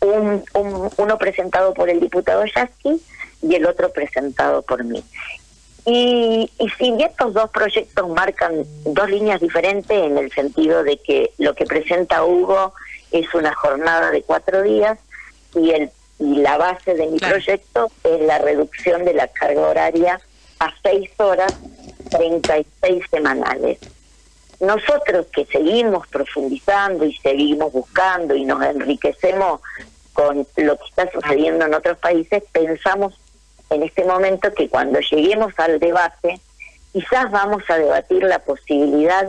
Un, 0.00 0.42
uno 0.96 1.18
presentado 1.18 1.74
por 1.74 1.90
el 1.90 2.00
diputado 2.00 2.44
Yasky 2.44 3.00
y 3.42 3.54
el 3.54 3.66
otro 3.66 3.90
presentado 3.92 4.62
por 4.62 4.84
mí. 4.84 5.02
Y, 5.86 6.50
y 6.58 6.68
si 6.70 7.02
estos 7.02 7.32
dos 7.32 7.50
proyectos 7.50 8.08
marcan 8.08 8.64
dos 8.84 9.08
líneas 9.08 9.40
diferentes 9.40 9.96
en 9.96 10.18
el 10.18 10.30
sentido 10.30 10.84
de 10.84 10.98
que 10.98 11.32
lo 11.38 11.54
que 11.54 11.64
presenta 11.64 12.24
Hugo 12.24 12.74
es 13.10 13.32
una 13.34 13.54
jornada 13.54 14.10
de 14.10 14.22
cuatro 14.22 14.62
días 14.62 14.98
y 15.54 15.70
el 15.70 15.90
y 16.20 16.36
la 16.36 16.58
base 16.58 16.94
de 16.94 17.06
mi 17.06 17.18
proyecto 17.18 17.90
es 18.04 18.20
la 18.20 18.38
reducción 18.38 19.04
de 19.04 19.14
la 19.14 19.26
carga 19.28 19.62
horaria 19.62 20.20
a 20.58 20.72
seis 20.82 21.10
horas 21.16 21.52
36 22.10 23.04
semanales. 23.10 23.78
Nosotros 24.60 25.26
que 25.32 25.46
seguimos 25.46 26.06
profundizando 26.08 27.06
y 27.06 27.16
seguimos 27.16 27.72
buscando 27.72 28.34
y 28.34 28.44
nos 28.44 28.62
enriquecemos 28.62 29.62
con 30.12 30.46
lo 30.56 30.76
que 30.76 30.84
está 30.84 31.10
sucediendo 31.10 31.64
en 31.64 31.72
otros 31.72 31.96
países, 31.96 32.42
pensamos 32.52 33.18
en 33.70 33.82
este 33.82 34.04
momento 34.04 34.52
que 34.52 34.68
cuando 34.68 35.00
lleguemos 35.00 35.52
al 35.58 35.78
debate, 35.78 36.40
quizás 36.92 37.30
vamos 37.30 37.62
a 37.68 37.78
debatir 37.78 38.22
la 38.24 38.40
posibilidad 38.40 39.28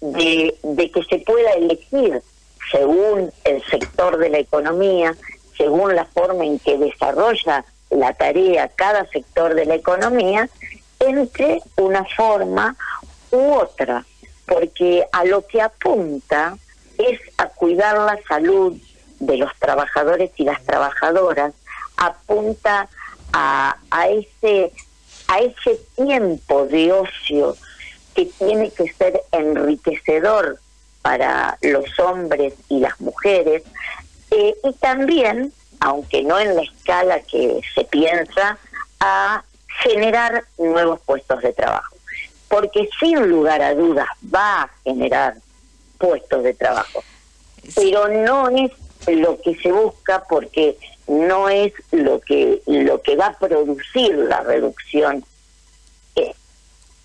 de, 0.00 0.54
de 0.62 0.90
que 0.90 1.02
se 1.04 1.18
pueda 1.18 1.52
elegir 1.52 2.22
según 2.70 3.32
el 3.44 3.62
sector 3.64 4.18
de 4.18 4.28
la 4.28 4.38
economía, 4.38 5.14
según 5.56 5.94
la 5.94 6.04
forma 6.04 6.44
en 6.44 6.58
que 6.58 6.78
desarrolla 6.78 7.64
la 7.90 8.12
tarea 8.14 8.68
cada 8.68 9.06
sector 9.06 9.54
de 9.54 9.66
la 9.66 9.74
economía, 9.74 10.48
entre 11.00 11.60
una 11.76 12.04
forma 12.04 12.76
u 13.30 13.54
otra, 13.54 14.04
porque 14.46 15.04
a 15.12 15.24
lo 15.24 15.46
que 15.46 15.60
apunta 15.60 16.56
es 16.98 17.20
a 17.38 17.46
cuidar 17.48 17.96
la 17.98 18.18
salud 18.28 18.76
de 19.18 19.36
los 19.36 19.52
trabajadores 19.58 20.30
y 20.36 20.44
las 20.44 20.62
trabajadoras, 20.64 21.52
apunta 21.96 22.82
a, 22.82 22.88
a 23.32 23.76
ese 24.08 24.72
a 25.28 25.38
ese 25.38 25.80
tiempo 25.96 26.66
de 26.66 26.92
ocio 26.92 27.56
que 28.14 28.26
tiene 28.26 28.70
que 28.70 28.92
ser 28.92 29.22
enriquecedor 29.32 30.58
para 31.00 31.58
los 31.62 31.98
hombres 31.98 32.54
y 32.68 32.80
las 32.80 33.00
mujeres, 33.00 33.62
eh, 34.30 34.54
y 34.62 34.72
también, 34.74 35.52
aunque 35.80 36.22
no 36.22 36.38
en 36.38 36.54
la 36.54 36.62
escala 36.62 37.20
que 37.20 37.60
se 37.74 37.84
piensa, 37.84 38.58
a 39.00 39.42
generar 39.82 40.44
nuevos 40.58 41.00
puestos 41.00 41.42
de 41.42 41.52
trabajo. 41.52 41.96
Porque 42.48 42.88
sin 43.00 43.28
lugar 43.28 43.62
a 43.62 43.74
dudas 43.74 44.08
va 44.32 44.62
a 44.62 44.70
generar 44.84 45.34
puestos 45.98 46.44
de 46.44 46.54
trabajo. 46.54 47.02
Pero 47.74 48.08
no 48.08 48.48
es 48.50 48.70
lo 49.08 49.40
que 49.40 49.56
se 49.56 49.72
busca 49.72 50.24
porque 50.28 50.76
no 51.06 51.48
es 51.48 51.72
lo 51.90 52.20
que 52.20 52.62
lo 52.66 53.02
que 53.02 53.16
va 53.16 53.26
a 53.26 53.38
producir 53.38 54.14
la 54.14 54.40
reducción 54.40 55.24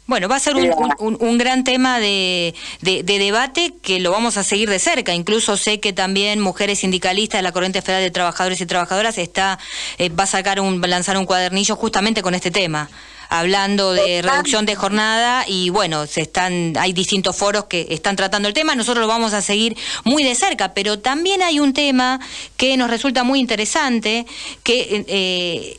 bueno, 0.08 0.30
va 0.30 0.38
a 0.38 0.40
ser 0.40 0.56
un, 0.56 1.38
gran 1.38 1.66
tema 1.66 2.00
de, 2.00 2.56
debate 2.82 3.74
que 3.82 4.00
lo 4.00 4.12
vamos 4.12 4.38
a 4.38 4.44
seguir 4.44 4.70
de 4.70 4.80
cerca. 4.80 5.14
Incluso 5.14 5.58
sé 5.58 5.82
que 5.82 5.92
también 5.92 6.40
Mujeres 6.40 6.80
Sindicalistas 6.80 7.40
de 7.40 7.44
la 7.44 7.52
Corriente 7.52 7.82
Federal 7.82 8.04
de 8.04 8.12
Trabajadores 8.12 8.62
y 8.62 8.66
Trabajadoras 8.66 9.18
está 9.18 9.60
eh, 9.98 10.08
va 10.08 10.24
a 10.24 10.28
sacar 10.28 10.62
un 10.62 10.80
lanzar 10.80 11.18
un 11.18 11.26
cuadernillo 11.26 11.76
justamente 11.76 12.22
con 12.22 12.36
este 12.36 12.52
tema 12.52 12.90
hablando 13.30 13.94
de 13.94 14.22
reducción 14.22 14.66
de 14.66 14.76
jornada 14.76 15.46
y 15.48 15.70
bueno, 15.70 16.08
se 16.08 16.22
están 16.22 16.74
hay 16.78 16.94
distintos 16.94 17.36
foros 17.36 17.66
que 17.66 17.88
están 17.90 18.16
tratando 18.16 18.48
el 18.48 18.54
tema, 18.54 18.76
nosotros 18.76 19.02
lo 19.02 19.08
vamos 19.08 19.34
a 19.34 19.42
seguir 19.42 19.76
muy 20.04 20.24
de 20.24 20.36
cerca, 20.36 20.74
pero 20.74 21.00
también 21.00 21.42
hay 21.42 21.60
un 21.60 21.74
tema 21.74 22.20
que 22.56 22.78
nos 22.78 22.90
resulta 22.90 23.24
muy 23.24 23.40
interesante, 23.40 24.26
que 24.64 25.06
eh, 25.08 25.78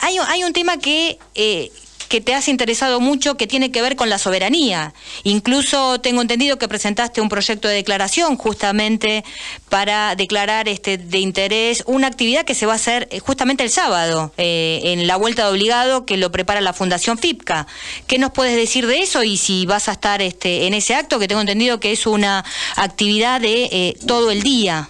hay, 0.00 0.16
hay 0.18 0.44
un 0.44 0.52
tema 0.52 0.78
que 0.78 1.18
eh, 1.34 1.70
que 2.08 2.20
te 2.20 2.34
has 2.34 2.48
interesado 2.48 3.00
mucho 3.00 3.36
que 3.36 3.46
tiene 3.46 3.70
que 3.70 3.82
ver 3.82 3.96
con 3.96 4.08
la 4.08 4.18
soberanía. 4.18 4.94
Incluso 5.24 6.00
tengo 6.00 6.22
entendido 6.22 6.58
que 6.58 6.68
presentaste 6.68 7.20
un 7.20 7.28
proyecto 7.28 7.68
de 7.68 7.74
declaración 7.74 8.36
justamente 8.36 9.24
para 9.68 10.14
declarar 10.14 10.68
este 10.68 10.98
de 10.98 11.18
interés 11.18 11.82
una 11.86 12.06
actividad 12.06 12.44
que 12.44 12.54
se 12.54 12.66
va 12.66 12.72
a 12.72 12.76
hacer 12.76 13.08
eh, 13.10 13.20
justamente 13.20 13.64
el 13.64 13.70
sábado 13.70 14.32
eh, 14.36 14.80
en 14.84 15.06
la 15.06 15.16
vuelta 15.16 15.44
de 15.44 15.50
obligado 15.50 16.06
que 16.06 16.16
lo 16.16 16.30
prepara 16.30 16.60
la 16.60 16.72
Fundación 16.72 17.18
FIPCA. 17.18 17.66
¿Qué 18.06 18.18
nos 18.18 18.32
puedes 18.32 18.56
decir 18.56 18.86
de 18.86 19.00
eso 19.00 19.22
y 19.22 19.36
si 19.36 19.66
vas 19.66 19.88
a 19.88 19.92
estar 19.92 20.22
este 20.22 20.66
en 20.66 20.74
ese 20.74 20.94
acto 20.94 21.18
que 21.18 21.28
tengo 21.28 21.40
entendido 21.40 21.80
que 21.80 21.92
es 21.92 22.06
una 22.06 22.44
actividad 22.76 23.40
de 23.40 23.64
eh, 23.64 23.96
todo 24.06 24.30
el 24.30 24.42
día? 24.42 24.88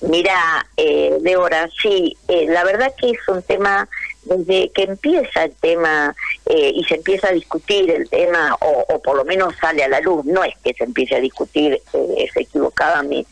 Mira, 0.00 0.66
eh, 0.76 1.16
Débora, 1.20 1.68
sí, 1.80 2.16
la 2.28 2.62
verdad 2.64 2.92
que 3.00 3.10
es 3.10 3.18
un 3.28 3.42
tema 3.42 3.88
desde 4.24 4.70
que 4.70 4.82
empieza 4.82 5.44
el 5.44 5.54
tema 5.56 6.14
eh, 6.46 6.72
y 6.74 6.84
se 6.84 6.96
empieza 6.96 7.28
a 7.28 7.32
discutir 7.32 7.90
el 7.90 8.08
tema, 8.08 8.56
o, 8.60 9.00
por 9.02 9.16
lo 9.16 9.24
menos 9.24 9.54
sale 9.56 9.84
a 9.84 9.88
la 9.88 10.00
luz, 10.00 10.24
no 10.24 10.42
es 10.44 10.54
que 10.62 10.74
se 10.74 10.84
empiece 10.84 11.16
a 11.16 11.20
discutir, 11.20 11.74
eh, 11.92 12.14
es 12.18 12.36
equivocado 12.36 12.96
a 12.96 13.02
mí, 13.02 13.26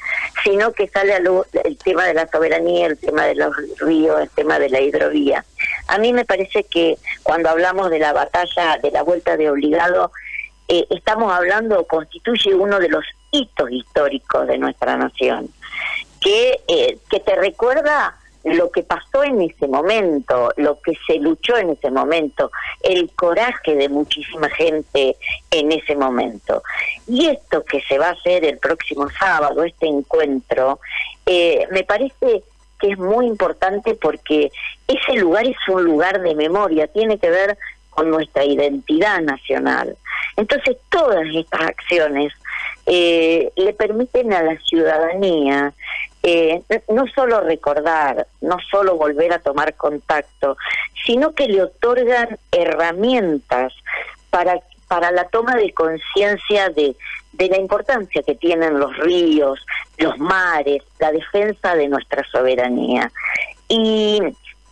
sino 0.44 0.72
que 0.72 0.88
sale 0.88 1.14
a 1.14 1.20
luz 1.20 1.46
el 1.64 1.76
tema 1.78 2.04
de 2.06 2.14
la 2.14 2.28
soberanía, 2.28 2.87
el 2.87 2.99
tema 2.99 3.26
de 3.26 3.34
los 3.34 3.54
ríos, 3.78 4.20
el 4.20 4.30
tema 4.30 4.58
de 4.58 4.68
la 4.68 4.80
hidrovía. 4.80 5.44
A 5.88 5.99
mí 5.99 6.12
me 6.12 6.25
parece 6.25 6.64
que 6.64 6.99
cuando 7.22 7.49
hablamos 7.49 7.90
de 7.90 7.99
la 7.99 8.12
batalla, 8.12 8.78
de 8.82 8.90
la 8.90 9.02
vuelta 9.02 9.37
de 9.37 9.50
obligado, 9.50 10.12
eh, 10.68 10.87
estamos 10.90 11.32
hablando, 11.32 11.84
constituye 11.87 12.54
uno 12.54 12.78
de 12.78 12.88
los 12.88 13.04
hitos 13.30 13.70
históricos 13.70 14.46
de 14.46 14.58
nuestra 14.58 14.96
nación, 14.96 15.49
que, 16.20 16.61
eh, 16.68 16.99
que 17.11 17.20
te 17.20 17.34
recuerda 17.34 18.16
lo 18.44 18.70
que 18.70 18.82
pasó 18.82 19.22
en 19.25 19.40
ese 19.42 19.66
momento, 19.68 20.52
lo 20.56 20.80
que 20.80 20.92
se 21.06 21.18
luchó 21.18 21.56
en 21.56 21.70
ese 21.70 21.90
momento, 21.90 22.50
el 22.82 23.11
coraje 23.14 23.75
de 23.75 23.88
muchísima 23.88 24.49
gente 24.50 25.16
en 25.50 25.72
ese 25.72 25.94
momento. 25.94 26.62
Y 27.06 27.26
esto 27.26 27.64
que 27.64 27.80
se 27.82 27.99
va 27.99 28.08
a 28.08 28.12
hacer 28.12 28.44
el 28.44 28.58
próximo 28.58 29.08
sábado, 29.11 29.62
este 29.64 29.87
encuentro, 29.87 30.80
eh, 31.26 31.66
me 31.70 31.84
parece 31.84 32.42
que 32.80 32.90
es 32.90 32.99
muy 32.99 33.26
importante 33.26 33.94
porque 33.94 34.50
ese 34.88 35.14
lugar 35.14 35.46
es 35.46 35.56
un 35.68 35.84
lugar 35.84 36.20
de 36.20 36.34
memoria, 36.34 36.88
tiene 36.88 37.18
que 37.18 37.30
ver 37.30 37.56
con 37.90 38.11
nuestra 38.11 38.44
identidad 38.44 39.20
nacional. 39.20 39.96
Entonces 40.37 40.76
todas 40.88 41.26
estas 41.32 41.61
acciones 41.61 42.32
eh, 42.86 43.52
le 43.56 43.72
permiten 43.74 44.32
a 44.32 44.42
la 44.42 44.58
ciudadanía 44.60 45.72
eh, 46.22 46.62
no 46.88 47.06
solo 47.08 47.40
recordar, 47.40 48.26
no 48.40 48.56
solo 48.70 48.96
volver 48.96 49.32
a 49.32 49.40
tomar 49.40 49.74
contacto, 49.74 50.56
sino 51.04 51.32
que 51.32 51.48
le 51.48 51.62
otorgan 51.62 52.38
herramientas 52.52 53.72
para, 54.30 54.60
para 54.86 55.10
la 55.10 55.28
toma 55.28 55.56
de 55.56 55.72
conciencia 55.72 56.68
de, 56.70 56.94
de 57.32 57.48
la 57.48 57.58
importancia 57.58 58.22
que 58.22 58.36
tienen 58.36 58.78
los 58.78 58.96
ríos, 58.98 59.64
los 59.98 60.16
mares, 60.18 60.82
la 61.00 61.10
defensa 61.10 61.74
de 61.74 61.88
nuestra 61.88 62.22
soberanía. 62.30 63.10
Y, 63.68 64.20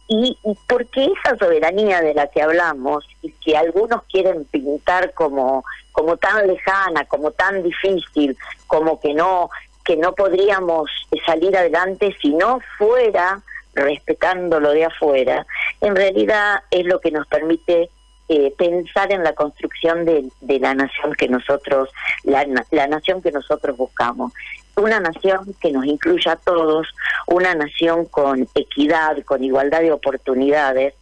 y, 0.06 0.38
y, 0.44 0.58
porque 0.68 1.06
esa 1.06 1.36
soberanía 1.36 2.00
de 2.00 2.14
la 2.14 2.28
que 2.28 2.42
hablamos 2.42 3.04
y 3.22 3.32
que 3.44 3.56
algunos 3.56 4.02
quieren 4.04 4.44
pintar 4.44 5.14
como, 5.14 5.64
como 5.92 6.16
tan 6.16 6.46
lejana, 6.46 7.04
como 7.06 7.30
tan 7.32 7.62
difícil, 7.62 8.36
como 8.66 9.00
que 9.00 9.14
no, 9.14 9.50
que 9.84 9.96
no 9.96 10.14
podríamos 10.14 10.90
salir 11.26 11.56
adelante 11.56 12.14
si 12.20 12.30
no 12.34 12.60
fuera 12.78 13.42
respetando 13.74 14.60
lo 14.60 14.72
de 14.72 14.84
afuera, 14.84 15.46
en 15.80 15.94
realidad 15.94 16.62
es 16.70 16.84
lo 16.86 17.00
que 17.00 17.10
nos 17.10 17.26
permite 17.26 17.90
eh, 18.28 18.54
pensar 18.56 19.12
en 19.12 19.24
la 19.24 19.32
construcción 19.32 20.04
de, 20.04 20.30
la 20.40 20.72
nación 20.72 21.14
que 21.14 21.28
nosotros, 21.28 21.88
la, 22.22 22.46
nación 22.86 23.20
que 23.22 23.32
nosotros 23.32 23.76
buscamos. 23.76 24.32
Una 24.76 25.00
nación 25.00 25.52
que 25.60 25.72
nos 25.72 25.84
incluya 25.84 26.32
a 26.32 26.36
todos, 26.36 26.86
una 27.26 27.56
nación 27.56 28.04
con 28.06 28.48
equidad, 28.54 29.20
con 29.24 29.42
igualdad 29.42 29.80
de 29.80 29.90
oportunidades, 29.90 30.94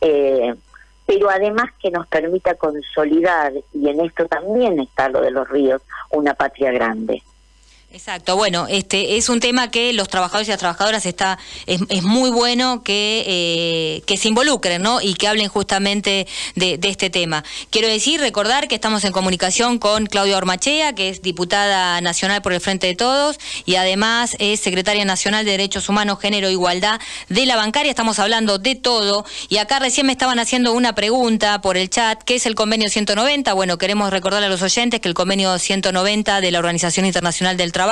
eh, 0.00 0.54
pero 1.06 1.30
además 1.30 1.66
que 1.80 1.90
nos 1.90 2.06
permita 2.08 2.54
consolidar, 2.54 3.52
y 3.72 3.88
en 3.88 4.04
esto 4.04 4.26
también 4.26 4.80
está 4.80 5.08
lo 5.08 5.20
de 5.20 5.30
los 5.30 5.48
ríos, 5.48 5.80
una 6.10 6.34
patria 6.34 6.72
grande. 6.72 7.22
Exacto, 7.92 8.36
bueno, 8.36 8.66
este 8.68 9.16
es 9.16 9.30
un 9.30 9.40
tema 9.40 9.70
que 9.70 9.94
los 9.94 10.08
trabajadores 10.08 10.48
y 10.48 10.50
las 10.50 10.58
trabajadoras 10.58 11.06
está 11.06 11.38
es, 11.64 11.80
es 11.88 12.02
muy 12.02 12.30
bueno 12.30 12.82
que, 12.82 13.24
eh, 13.26 14.02
que 14.06 14.18
se 14.18 14.28
involucren, 14.28 14.82
¿no? 14.82 15.00
Y 15.00 15.14
que 15.14 15.26
hablen 15.26 15.48
justamente 15.48 16.26
de, 16.56 16.78
este 16.82 17.08
tema. 17.10 17.42
Quiero 17.70 17.88
decir, 17.88 18.20
recordar 18.20 18.68
que 18.68 18.74
estamos 18.74 19.04
en 19.04 19.12
comunicación 19.12 19.78
con 19.78 20.06
Claudia 20.06 20.36
Ormachea, 20.36 20.94
que 20.94 21.08
es 21.08 21.22
diputada 21.22 22.00
nacional 22.02 22.42
por 22.42 22.52
el 22.52 22.60
Frente 22.60 22.88
de 22.88 22.96
Todos 22.96 23.38
y 23.64 23.76
además 23.76 24.36
es 24.40 24.60
secretaria 24.60 25.04
nacional 25.06 25.46
de 25.46 25.52
Derechos 25.52 25.88
Humanos, 25.88 26.18
Género 26.20 26.48
e 26.48 26.52
Igualdad 26.52 27.00
de 27.28 27.46
la 27.46 27.56
bancaria. 27.56 27.88
Estamos 27.88 28.18
hablando 28.18 28.58
de 28.58 28.74
todo 28.74 29.24
y 29.48 29.56
acá 29.56 29.78
recién 29.78 30.06
me 30.06 30.12
estaban 30.12 30.38
haciendo 30.38 30.72
una 30.72 30.94
pregunta 30.94 31.62
por 31.62 31.78
el 31.78 31.88
chat, 31.88 32.22
¿qué 32.24 32.34
es 32.34 32.44
el 32.44 32.56
convenio 32.56 32.90
190? 32.90 33.54
Bueno, 33.54 33.78
queremos 33.78 34.10
recordarle 34.10 34.48
a 34.48 34.50
los 34.50 34.62
oyentes 34.62 35.00
que 35.00 35.08
el 35.08 35.14
convenio 35.14 35.58
190 35.58 36.42
de 36.42 36.50
la 36.50 36.58
Organización 36.58 37.06
Internacional 37.06 37.56
del 37.56 37.72
Trabajo 37.72 37.85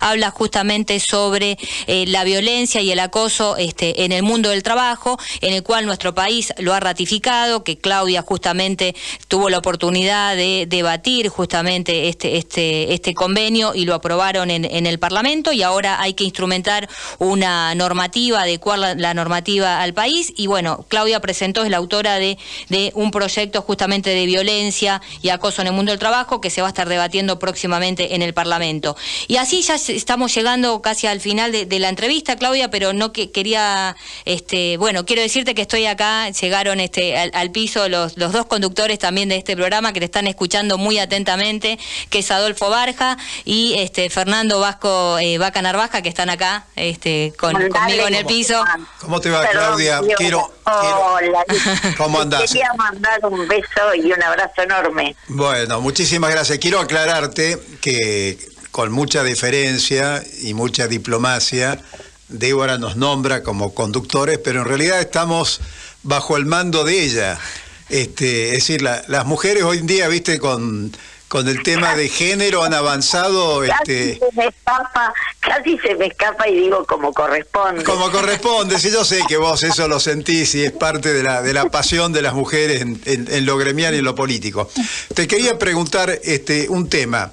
habla 0.00 0.30
justamente 0.30 1.00
sobre 1.00 1.58
eh, 1.86 2.04
la 2.06 2.24
violencia 2.24 2.80
y 2.80 2.90
el 2.90 3.00
acoso 3.00 3.56
este, 3.56 4.04
en 4.04 4.12
el 4.12 4.22
mundo 4.22 4.50
del 4.50 4.62
trabajo, 4.62 5.18
en 5.40 5.54
el 5.54 5.62
cual 5.62 5.86
nuestro 5.86 6.14
país 6.14 6.52
lo 6.58 6.74
ha 6.74 6.80
ratificado, 6.80 7.64
que 7.64 7.78
Claudia 7.78 8.22
justamente 8.22 8.94
tuvo 9.28 9.48
la 9.50 9.58
oportunidad 9.58 10.36
de 10.36 10.66
debatir 10.68 11.28
justamente 11.28 12.08
este, 12.08 12.36
este, 12.36 12.92
este 12.94 13.14
convenio 13.14 13.74
y 13.74 13.84
lo 13.84 13.94
aprobaron 13.94 14.50
en, 14.50 14.64
en 14.64 14.86
el 14.86 14.98
Parlamento 14.98 15.52
y 15.52 15.62
ahora 15.62 16.00
hay 16.00 16.14
que 16.14 16.24
instrumentar 16.24 16.88
una 17.18 17.74
normativa, 17.74 18.42
adecuar 18.42 18.78
la, 18.78 18.94
la, 18.94 19.14
normativa 19.14 19.80
al 19.80 19.94
país 19.94 20.32
y 20.36 20.46
bueno, 20.46 20.84
Claudia 20.88 21.20
presentó, 21.20 21.64
es 21.64 21.70
la 21.70 21.78
autora 21.78 22.18
de, 22.18 22.38
de 22.68 22.92
un 22.94 23.10
proyecto 23.10 23.62
justamente 23.62 24.10
de 24.10 24.26
violencia 24.26 25.00
y 25.22 25.30
acoso 25.30 25.62
en 25.62 25.68
el 25.68 25.72
mundo 25.72 25.92
del 25.92 25.98
trabajo 25.98 26.40
que 26.40 26.50
se 26.50 26.60
va 26.60 26.68
a 26.68 26.70
estar 26.70 26.88
debatiendo 26.88 27.38
próximamente 27.38 28.14
en 28.14 28.22
el 28.22 28.34
Parlamento. 28.34 28.96
Y 29.26 29.36
así 29.36 29.62
ya 29.62 29.74
estamos 29.74 30.34
llegando 30.34 30.80
casi 30.82 31.06
al 31.06 31.20
final 31.20 31.52
de, 31.52 31.78
la 31.78 31.88
entrevista, 31.88 32.36
Claudia, 32.36 32.70
pero 32.70 32.92
no 32.92 33.12
que, 33.12 33.30
quería, 33.30 33.96
este, 34.24 34.76
bueno, 34.76 35.04
quiero 35.04 35.22
decirte 35.22 35.54
que 35.54 35.62
estoy 35.62 35.86
acá, 35.86 36.28
llegaron 36.30 36.80
este, 36.80 37.16
al, 37.16 37.50
piso 37.50 37.88
los, 37.88 38.16
los, 38.16 38.32
dos 38.32 38.46
conductores 38.46 38.98
también 38.98 39.28
de 39.28 39.36
este 39.36 39.56
programa 39.56 39.92
que 39.92 40.00
te 40.00 40.06
están 40.06 40.26
escuchando 40.26 40.78
muy 40.78 40.98
atentamente, 40.98 41.78
que 42.10 42.20
es 42.20 42.30
Adolfo 42.30 42.68
Barja 42.68 43.16
y 43.44 43.74
este, 43.78 44.10
Fernando 44.10 44.60
Vasco 44.60 45.18
eh, 45.18 45.38
Vaca 45.38 45.62
Narvaja, 45.62 46.02
que 46.02 46.08
están 46.08 46.30
acá 46.30 46.66
este, 46.76 47.32
con, 47.38 47.52
conmigo 47.52 48.06
en 48.06 48.14
el 48.14 48.26
piso. 48.26 48.64
¿Cómo 49.00 49.20
te 49.20 49.30
va, 49.30 49.46
Claudia? 49.46 50.00
quiero, 50.16 50.52
Hola, 50.70 51.44
¿cómo 51.96 52.20
andás? 52.20 52.42
Quería 52.42 52.72
mandar 52.76 53.24
un 53.24 53.48
beso 53.48 53.94
y 53.94 54.12
un 54.12 54.22
abrazo 54.22 54.62
enorme. 54.62 55.16
Bueno, 55.28 55.80
muchísimas 55.80 56.30
gracias. 56.30 56.58
Quiero 56.58 56.80
aclararte 56.80 57.58
que 57.80 58.38
con 58.78 58.92
mucha 58.92 59.24
deferencia 59.24 60.22
y 60.40 60.54
mucha 60.54 60.86
diplomacia, 60.86 61.80
Débora 62.28 62.78
nos 62.78 62.94
nombra 62.94 63.42
como 63.42 63.74
conductores, 63.74 64.38
pero 64.38 64.60
en 64.60 64.68
realidad 64.68 65.00
estamos 65.00 65.60
bajo 66.04 66.36
el 66.36 66.46
mando 66.46 66.84
de 66.84 67.02
ella. 67.02 67.40
Este, 67.88 68.50
es 68.50 68.52
decir, 68.52 68.82
las 68.82 69.26
mujeres 69.26 69.64
hoy 69.64 69.78
en 69.78 69.88
día, 69.88 70.06
viste, 70.06 70.38
con, 70.38 70.92
con 71.26 71.48
el 71.48 71.60
tema 71.64 71.96
de 71.96 72.08
género 72.08 72.62
han 72.62 72.72
avanzado. 72.72 73.62
Casi 73.62 73.72
este... 73.80 74.18
se 74.20 74.36
me 74.36 74.46
escapa, 74.46 75.12
casi 75.40 75.76
se 75.78 75.96
me 75.96 76.06
escapa 76.06 76.48
y 76.48 76.54
digo 76.54 76.84
como 76.86 77.12
corresponde. 77.12 77.82
Como 77.82 78.12
corresponde, 78.12 78.78
sí, 78.78 78.92
yo 78.92 79.04
sé 79.04 79.22
que 79.26 79.38
vos 79.38 79.60
eso 79.64 79.88
lo 79.88 79.98
sentís 79.98 80.54
y 80.54 80.62
es 80.62 80.70
parte 80.70 81.12
de 81.12 81.24
la, 81.24 81.42
de 81.42 81.52
la 81.52 81.64
pasión 81.68 82.12
de 82.12 82.22
las 82.22 82.34
mujeres 82.34 82.82
en, 82.82 83.00
en, 83.04 83.44
lo 83.44 83.56
gremial 83.56 83.96
y 83.96 83.98
en 83.98 84.04
lo 84.04 84.14
político. 84.14 84.70
Te 85.16 85.26
quería 85.26 85.58
preguntar 85.58 86.20
este, 86.22 86.68
un 86.68 86.88
tema. 86.88 87.32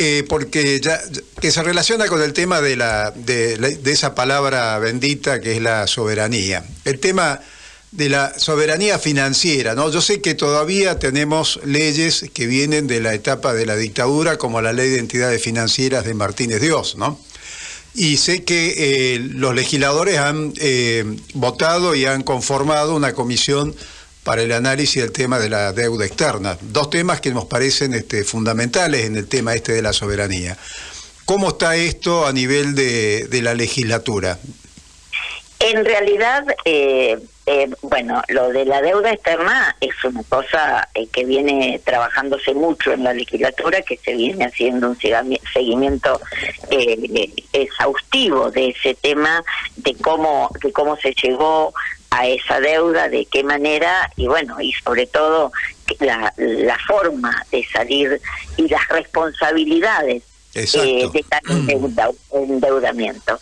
Eh, 0.00 0.24
porque 0.28 0.80
ya 0.80 1.00
que 1.40 1.50
se 1.50 1.60
relaciona 1.60 2.06
con 2.06 2.22
el 2.22 2.32
tema 2.32 2.60
de, 2.60 2.76
la, 2.76 3.10
de, 3.10 3.78
esa 3.86 4.14
palabra 4.14 4.78
bendita 4.78 5.40
que 5.40 5.56
es 5.56 5.60
la 5.60 5.88
soberanía. 5.88 6.64
El 6.84 7.00
tema 7.00 7.40
de 7.90 8.08
la 8.08 8.38
soberanía 8.38 9.00
financiera, 9.00 9.74
¿no? 9.74 9.90
Yo 9.90 10.00
sé 10.00 10.20
que 10.20 10.34
todavía 10.34 11.00
tenemos 11.00 11.58
leyes 11.64 12.26
que 12.32 12.46
vienen 12.46 12.86
de 12.86 13.00
la 13.00 13.12
etapa 13.12 13.54
de 13.54 13.66
la 13.66 13.74
dictadura, 13.74 14.38
como 14.38 14.62
la 14.62 14.72
ley 14.72 14.88
de 14.88 15.00
entidades 15.00 15.42
financieras 15.42 16.04
de 16.04 16.14
Martínez 16.14 16.60
Dios, 16.60 16.94
¿no? 16.94 17.18
Y 17.94 18.18
sé 18.18 18.44
que 18.44 18.74
eh, 18.76 19.18
los 19.18 19.52
legisladores 19.52 20.18
han 20.18 20.52
eh, 20.58 21.16
votado 21.34 21.96
y 21.96 22.04
han 22.04 22.22
conformado 22.22 22.94
una 22.94 23.14
comisión 23.14 23.74
para 24.28 24.42
el 24.42 24.52
análisis 24.52 25.00
del 25.00 25.10
tema 25.10 25.38
de 25.38 25.48
la 25.48 25.72
deuda 25.72 26.04
externa. 26.04 26.58
Dos 26.60 26.90
temas 26.90 27.18
que 27.22 27.30
nos 27.30 27.46
parecen 27.46 27.94
este, 27.94 28.24
fundamentales 28.24 29.06
en 29.06 29.16
el 29.16 29.26
tema 29.26 29.54
este 29.54 29.72
de 29.72 29.80
la 29.80 29.94
soberanía. 29.94 30.54
¿Cómo 31.24 31.48
está 31.48 31.76
esto 31.76 32.26
a 32.26 32.32
nivel 32.34 32.74
de, 32.74 33.26
de 33.28 33.40
la 33.40 33.54
legislatura? 33.54 34.38
En 35.60 35.82
realidad, 35.82 36.44
eh, 36.66 37.18
eh, 37.46 37.70
bueno, 37.80 38.22
lo 38.28 38.50
de 38.50 38.66
la 38.66 38.82
deuda 38.82 39.12
externa 39.12 39.74
es 39.80 39.94
una 40.04 40.22
cosa 40.24 40.86
eh, 40.94 41.06
que 41.06 41.24
viene 41.24 41.80
trabajándose 41.82 42.52
mucho 42.52 42.92
en 42.92 43.04
la 43.04 43.14
legislatura, 43.14 43.80
que 43.80 43.96
se 43.96 44.12
viene 44.14 44.44
haciendo 44.44 44.90
un 44.90 44.98
seguimiento 44.98 46.20
eh, 46.70 47.32
exhaustivo 47.54 48.50
de 48.50 48.68
ese 48.68 48.94
tema, 48.96 49.42
de 49.76 49.94
cómo, 49.94 50.50
de 50.62 50.70
cómo 50.70 50.98
se 50.98 51.14
llegó 51.14 51.72
a 52.10 52.26
esa 52.26 52.60
deuda, 52.60 53.08
de 53.08 53.26
qué 53.26 53.44
manera 53.44 54.10
y 54.16 54.26
bueno, 54.26 54.60
y 54.60 54.72
sobre 54.72 55.06
todo 55.06 55.52
la, 56.00 56.32
la 56.36 56.78
forma 56.86 57.44
de 57.50 57.64
salir 57.72 58.20
y 58.56 58.68
las 58.68 58.86
responsabilidades 58.88 60.22
eh, 60.54 61.08
de 61.12 61.24
tal 61.28 61.40
endeudamiento. 62.32 63.38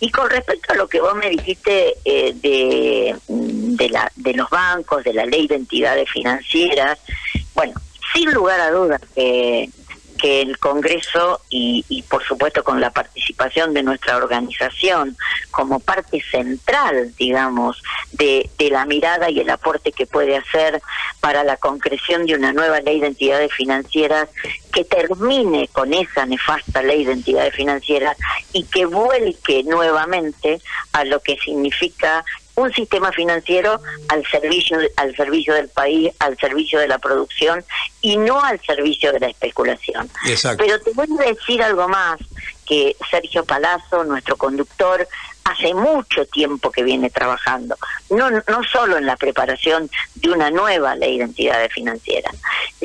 Y 0.00 0.10
con 0.10 0.28
respecto 0.30 0.72
a 0.72 0.76
lo 0.76 0.88
que 0.88 1.00
vos 1.00 1.14
me 1.14 1.30
dijiste 1.30 1.96
eh, 2.04 2.34
de, 2.34 3.16
de, 3.28 3.88
la, 3.88 4.10
de 4.14 4.34
los 4.34 4.48
bancos, 4.50 5.04
de 5.04 5.14
la 5.14 5.26
ley 5.26 5.46
de 5.46 5.56
entidades 5.56 6.10
financieras, 6.10 6.98
bueno, 7.54 7.74
sin 8.14 8.30
lugar 8.32 8.60
a 8.60 8.70
dudas 8.70 9.00
que 9.14 9.68
que 10.16 10.42
el 10.42 10.58
Congreso 10.58 11.40
y, 11.50 11.84
y, 11.88 12.02
por 12.02 12.24
supuesto 12.24 12.64
con 12.64 12.80
la 12.80 12.90
participación 12.90 13.74
de 13.74 13.82
nuestra 13.82 14.16
organización 14.16 15.16
como 15.50 15.80
parte 15.80 16.22
central, 16.30 17.14
digamos, 17.16 17.82
de, 18.12 18.48
de, 18.58 18.70
la 18.70 18.84
mirada 18.86 19.30
y 19.30 19.40
el 19.40 19.50
aporte 19.50 19.92
que 19.92 20.06
puede 20.06 20.36
hacer 20.36 20.80
para 21.20 21.44
la 21.44 21.56
concreción 21.56 22.26
de 22.26 22.34
una 22.34 22.52
nueva 22.52 22.80
ley 22.80 23.00
de 23.00 23.08
entidades 23.08 23.52
financieras 23.52 24.28
que 24.72 24.84
termine 24.84 25.68
con 25.68 25.94
esa 25.94 26.26
nefasta 26.26 26.82
ley 26.82 27.04
de 27.04 27.12
entidades 27.12 27.54
financieras 27.54 28.16
y 28.52 28.64
que 28.64 28.86
vuelque 28.86 29.62
nuevamente 29.64 30.60
a 30.92 31.04
lo 31.04 31.20
que 31.20 31.36
significa 31.38 32.24
un 32.56 32.72
sistema 32.72 33.12
financiero 33.12 33.80
al 34.08 34.26
servicio 34.26 34.78
al 34.96 35.14
servicio 35.14 35.54
del 35.54 35.68
país, 35.68 36.12
al 36.18 36.36
servicio 36.38 36.80
de 36.80 36.88
la 36.88 36.98
producción 36.98 37.64
y 38.00 38.16
no 38.16 38.42
al 38.42 38.60
servicio 38.60 39.12
de 39.12 39.20
la 39.20 39.28
especulación. 39.28 40.10
Pero 40.56 40.80
te 40.80 40.90
voy 40.92 41.06
a 41.20 41.24
decir 41.32 41.62
algo 41.62 41.88
más 41.88 42.18
que 42.66 42.96
Sergio 43.10 43.44
Palazzo, 43.44 44.04
nuestro 44.04 44.36
conductor, 44.36 45.06
hace 45.44 45.74
mucho 45.74 46.26
tiempo 46.26 46.72
que 46.72 46.82
viene 46.82 47.08
trabajando, 47.08 47.76
no, 48.10 48.30
no 48.30 48.64
solo 48.70 48.96
en 48.96 49.06
la 49.06 49.16
preparación 49.16 49.88
de 50.16 50.30
una 50.30 50.50
nueva 50.50 50.96
ley 50.96 51.18
de 51.18 51.24
entidades 51.24 51.72
financieras. 51.72 52.34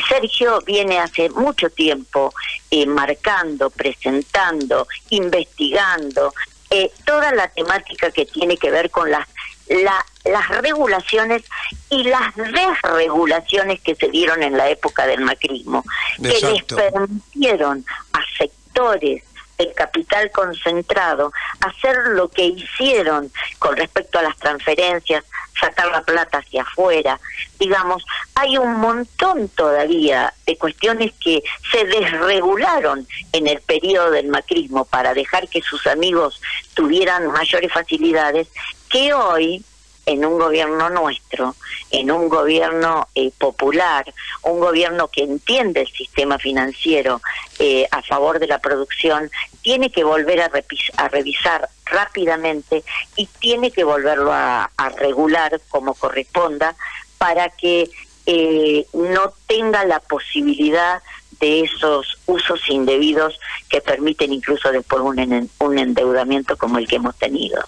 Sergio 0.07 0.61
viene 0.61 0.99
hace 0.99 1.29
mucho 1.31 1.71
tiempo 1.71 2.31
eh, 2.69 2.85
marcando, 2.85 3.71
presentando, 3.71 4.87
investigando 5.09 6.31
eh, 6.69 6.91
toda 7.03 7.33
la 7.33 7.47
temática 7.47 8.11
que 8.11 8.25
tiene 8.25 8.57
que 8.57 8.69
ver 8.69 8.91
con 8.91 9.09
las 9.09 9.27
la, 9.71 10.05
las 10.25 10.47
regulaciones 10.61 11.43
y 11.89 12.03
las 12.03 12.35
desregulaciones 12.35 13.81
que 13.81 13.95
se 13.95 14.09
dieron 14.09 14.43
en 14.43 14.57
la 14.57 14.69
época 14.69 15.05
del 15.07 15.21
macrismo, 15.21 15.83
que 16.21 16.39
les 16.41 16.63
permitieron 16.63 17.85
a 18.13 18.19
sectores 18.37 19.23
del 19.57 19.73
capital 19.73 20.31
concentrado 20.31 21.31
hacer 21.59 21.95
lo 22.13 22.29
que 22.29 22.45
hicieron 22.45 23.31
con 23.59 23.77
respecto 23.77 24.17
a 24.17 24.23
las 24.23 24.35
transferencias, 24.37 25.23
sacar 25.59 25.91
la 25.91 26.01
plata 26.01 26.39
hacia 26.39 26.63
afuera. 26.63 27.19
Digamos, 27.59 28.03
hay 28.33 28.57
un 28.57 28.77
montón 28.77 29.49
todavía 29.49 30.33
de 30.47 30.57
cuestiones 30.57 31.11
que 31.23 31.43
se 31.71 31.85
desregularon 31.85 33.07
en 33.33 33.47
el 33.47 33.61
periodo 33.61 34.09
del 34.11 34.27
macrismo 34.27 34.85
para 34.85 35.13
dejar 35.13 35.47
que 35.47 35.61
sus 35.61 35.85
amigos 35.85 36.41
tuvieran 36.73 37.27
mayores 37.27 37.71
facilidades 37.71 38.47
que 38.91 39.13
hoy 39.13 39.63
en 40.05 40.25
un 40.25 40.37
gobierno 40.37 40.89
nuestro, 40.89 41.55
en 41.91 42.11
un 42.11 42.27
gobierno 42.27 43.07
eh, 43.15 43.31
popular, 43.37 44.11
un 44.43 44.59
gobierno 44.59 45.07
que 45.07 45.23
entiende 45.23 45.81
el 45.81 45.87
sistema 45.87 46.39
financiero 46.39 47.21
eh, 47.59 47.87
a 47.91 48.01
favor 48.01 48.39
de 48.39 48.47
la 48.47 48.59
producción, 48.59 49.29
tiene 49.61 49.91
que 49.91 50.03
volver 50.03 50.41
a, 50.41 51.07
revisar 51.09 51.69
rápidamente 51.85 52.83
y 53.15 53.27
tiene 53.27 53.71
que 53.71 53.83
volverlo 53.83 54.33
a, 54.33 54.71
a 54.75 54.89
regular 54.89 55.61
como 55.69 55.93
corresponda 55.93 56.75
para 57.17 57.49
que 57.49 57.89
eh, 58.25 58.85
no 58.93 59.33
tenga 59.47 59.85
la 59.85 59.99
posibilidad 59.99 61.01
de 61.39 61.61
esos 61.61 62.19
usos 62.27 62.61
indebidos 62.69 63.39
que 63.69 63.81
permiten 63.81 64.31
incluso 64.31 64.71
después 64.71 65.01
un, 65.01 65.49
un 65.59 65.79
endeudamiento 65.79 66.57
como 66.57 66.77
el 66.77 66.87
que 66.87 66.97
hemos 66.97 67.15
tenido. 67.17 67.61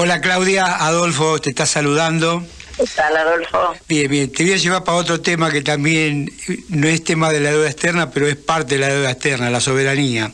Hola 0.00 0.20
Claudia, 0.20 0.76
Adolfo 0.86 1.40
te 1.40 1.50
está 1.50 1.66
saludando. 1.66 2.46
¿Qué 2.76 2.84
tal, 2.94 3.16
Adolfo? 3.16 3.74
Bien, 3.88 4.08
bien. 4.08 4.30
Te 4.30 4.44
voy 4.44 4.52
a 4.52 4.56
llevar 4.56 4.84
para 4.84 4.96
otro 4.96 5.20
tema 5.20 5.50
que 5.50 5.60
también 5.60 6.32
no 6.68 6.86
es 6.86 7.02
tema 7.02 7.32
de 7.32 7.40
la 7.40 7.50
deuda 7.50 7.68
externa, 7.68 8.08
pero 8.08 8.28
es 8.28 8.36
parte 8.36 8.76
de 8.76 8.80
la 8.80 8.94
deuda 8.94 9.10
externa, 9.10 9.50
la 9.50 9.60
soberanía. 9.60 10.30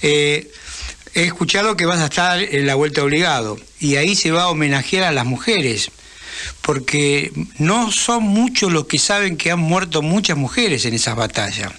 Eh, 0.00 0.50
he 1.12 1.24
escuchado 1.24 1.76
que 1.76 1.84
vas 1.84 1.98
a 1.98 2.06
estar 2.06 2.40
en 2.40 2.66
la 2.66 2.76
vuelta 2.76 3.02
obligado 3.02 3.58
y 3.78 3.96
ahí 3.96 4.16
se 4.16 4.30
va 4.30 4.44
a 4.44 4.48
homenajear 4.48 5.04
a 5.04 5.12
las 5.12 5.26
mujeres, 5.26 5.90
porque 6.62 7.30
no 7.58 7.92
son 7.92 8.22
muchos 8.22 8.72
los 8.72 8.86
que 8.86 8.98
saben 8.98 9.36
que 9.36 9.50
han 9.50 9.60
muerto 9.60 10.00
muchas 10.00 10.38
mujeres 10.38 10.86
en 10.86 10.94
esas 10.94 11.14
batallas. 11.14 11.72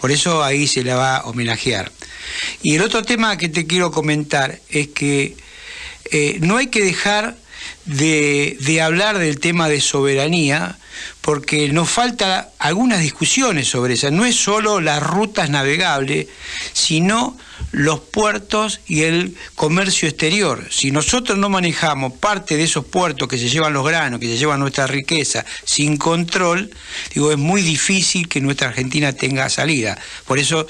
Por 0.00 0.12
eso 0.12 0.42
ahí 0.42 0.66
se 0.66 0.82
la 0.82 0.96
va 0.96 1.16
a 1.18 1.24
homenajear. 1.26 1.92
Y 2.62 2.76
el 2.76 2.80
otro 2.80 3.02
tema 3.02 3.36
que 3.36 3.50
te 3.50 3.66
quiero 3.66 3.90
comentar 3.90 4.60
es 4.70 4.88
que 4.88 5.36
eh, 6.10 6.38
no 6.40 6.56
hay 6.56 6.68
que 6.68 6.84
dejar 6.84 7.36
de, 7.88 8.80
hablar 8.82 9.18
del 9.18 9.40
tema 9.40 9.68
de 9.68 9.80
soberanía, 9.80 10.78
porque 11.20 11.68
nos 11.68 11.88
falta 11.88 12.50
algunas 12.58 13.00
discusiones 13.00 13.68
sobre 13.68 13.94
eso. 13.94 14.10
No 14.10 14.24
es 14.24 14.36
solo 14.36 14.80
las 14.80 15.02
rutas 15.02 15.48
navegables, 15.48 16.26
sino 16.72 17.36
los 17.70 18.00
puertos 18.00 18.80
y 18.86 19.02
el 19.02 19.36
comercio 19.54 20.08
exterior. 20.08 20.66
Si 20.70 20.90
nosotros 20.90 21.38
no 21.38 21.48
manejamos 21.48 22.14
parte 22.14 22.56
de 22.56 22.64
esos 22.64 22.84
puertos 22.84 23.28
que 23.28 23.38
se 23.38 23.48
llevan 23.48 23.72
los 23.72 23.86
granos, 23.86 24.20
que 24.20 24.26
se 24.26 24.38
llevan 24.38 24.60
nuestra 24.60 24.86
riqueza 24.86 25.44
sin 25.64 25.96
control, 25.96 26.70
digo, 27.14 27.30
es 27.30 27.38
muy 27.38 27.62
difícil 27.62 28.28
que 28.28 28.40
nuestra 28.40 28.68
Argentina 28.68 29.12
tenga 29.12 29.48
salida. 29.48 29.98
Por 30.26 30.38
eso 30.38 30.66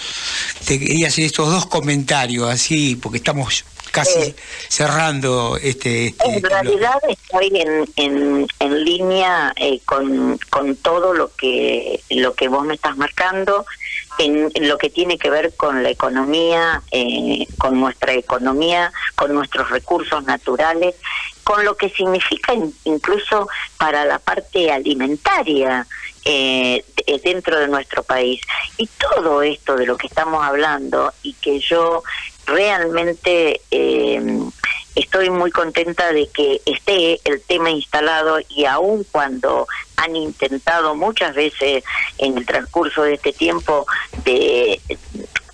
te 0.67 0.79
quería 0.79 1.09
hacer 1.09 1.25
estos 1.25 1.51
dos 1.51 1.67
comentarios 1.67 2.51
así, 2.51 2.97
porque 2.97 3.19
estamos 3.19 3.65
casi 3.91 4.19
eh, 4.19 4.35
cerrando 4.69 5.57
este, 5.57 6.09
este, 6.09 6.29
En 6.29 6.43
realidad 6.43 6.99
estoy 7.09 7.51
en, 7.97 8.47
en, 8.61 8.85
línea 8.85 9.53
eh, 9.57 9.81
con, 9.85 10.39
con 10.51 10.77
todo 10.77 11.15
lo 11.15 11.35
que, 11.35 12.01
lo 12.11 12.35
que 12.35 12.49
vos 12.49 12.65
me 12.65 12.75
estás 12.75 12.97
marcando, 12.97 13.67
en, 14.19 14.51
lo 14.69 14.79
que 14.79 14.91
tiene 14.91 15.19
que 15.19 15.31
ver 15.31 15.55
con 15.57 15.83
la 15.83 15.91
economía, 15.91 16.83
eh, 16.91 17.47
con 17.59 17.79
nuestra 17.81 18.13
economía, 18.13 18.93
con 19.15 19.33
nuestros 19.33 19.71
recursos 19.71 20.25
naturales, 20.25 20.95
con 21.49 21.65
lo 21.65 21.79
que 21.79 21.89
significa 21.89 22.53
incluso 22.85 23.49
para 23.79 24.05
la 24.05 24.19
parte 24.19 24.71
alimentaria 24.71 25.87
dentro 27.25 27.59
de 27.59 27.69
nuestro 27.69 28.03
país. 28.03 28.43
Y 28.77 28.87
todo 28.99 29.41
esto 29.41 29.75
de 29.75 29.87
lo 29.87 29.97
que 29.97 30.09
estamos 30.09 30.45
hablando 30.45 31.11
y 31.23 31.33
que 31.33 31.59
yo 31.59 32.03
realmente 32.45 33.63
eh, 33.71 34.21
estoy 34.95 35.31
muy 35.31 35.51
contenta 35.51 36.13
de 36.13 36.29
que 36.29 36.61
esté 36.67 37.19
el 37.25 37.41
tema 37.41 37.71
instalado 37.71 38.41
y 38.51 38.67
aun 38.67 39.07
cuando 39.11 39.67
han 39.97 40.17
intentado 40.17 40.95
muchas 40.97 41.35
veces 41.35 41.83
en 42.19 42.37
el 42.37 42.45
transcurso 42.45 43.05
de 43.05 43.15
este 43.15 43.33
tiempo 43.33 43.87
de, 44.27 44.83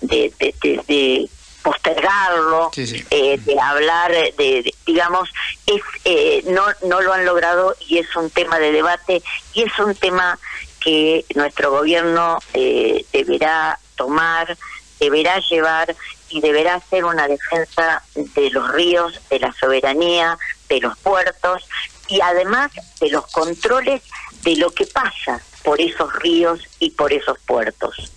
de, 0.01 1.29
postergarlo, 1.65 2.69
eh, 2.77 3.39
de 3.39 3.59
hablar, 3.59 4.11
de, 4.11 4.71
digamos, 4.85 5.27
es, 5.65 5.81
eh, 6.05 6.43
no, 6.45 6.63
no 6.83 7.01
lo 7.01 7.11
han 7.11 7.25
logrado 7.25 7.75
y 7.87 7.97
es 7.97 8.15
un 8.15 8.29
tema 8.29 8.59
de 8.59 8.71
debate 8.71 9.23
y 9.53 9.63
es 9.63 9.79
un 9.79 9.95
tema 9.95 10.37
que 10.79 11.25
nuestro 11.33 11.71
gobierno 11.71 12.37
deberá 12.53 13.79
tomar, 13.95 14.55
deberá 14.99 15.39
llevar 15.39 15.95
y 16.29 16.39
deberá 16.39 16.79
ser 16.81 17.03
una 17.03 17.27
defensa 17.27 18.03
de 18.13 18.51
los 18.51 18.71
ríos, 18.71 19.19
de 19.31 19.39
la 19.39 19.51
soberanía, 19.53 20.37
de 20.69 20.81
los 20.81 20.95
puertos 20.99 21.67
y 22.07 22.21
además 22.21 22.71
de 23.01 23.09
los 23.09 23.25
controles 23.31 24.03
de 24.43 24.55
lo 24.57 24.69
que 24.69 24.85
pasa 24.85 25.41
por 25.63 25.81
esos 25.81 26.13
ríos 26.17 26.59
y 26.77 26.91
por 26.91 27.11
esos 27.11 27.39
puertos. 27.39 28.11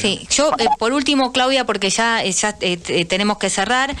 Sí, 0.00 0.26
yo 0.30 0.52
eh, 0.58 0.66
por 0.78 0.92
último, 0.92 1.32
Claudia, 1.32 1.64
porque 1.64 1.90
ya, 1.90 2.22
eh, 2.22 2.32
ya 2.32 2.56
eh, 2.60 3.04
tenemos 3.04 3.38
que 3.38 3.50
cerrar, 3.50 3.94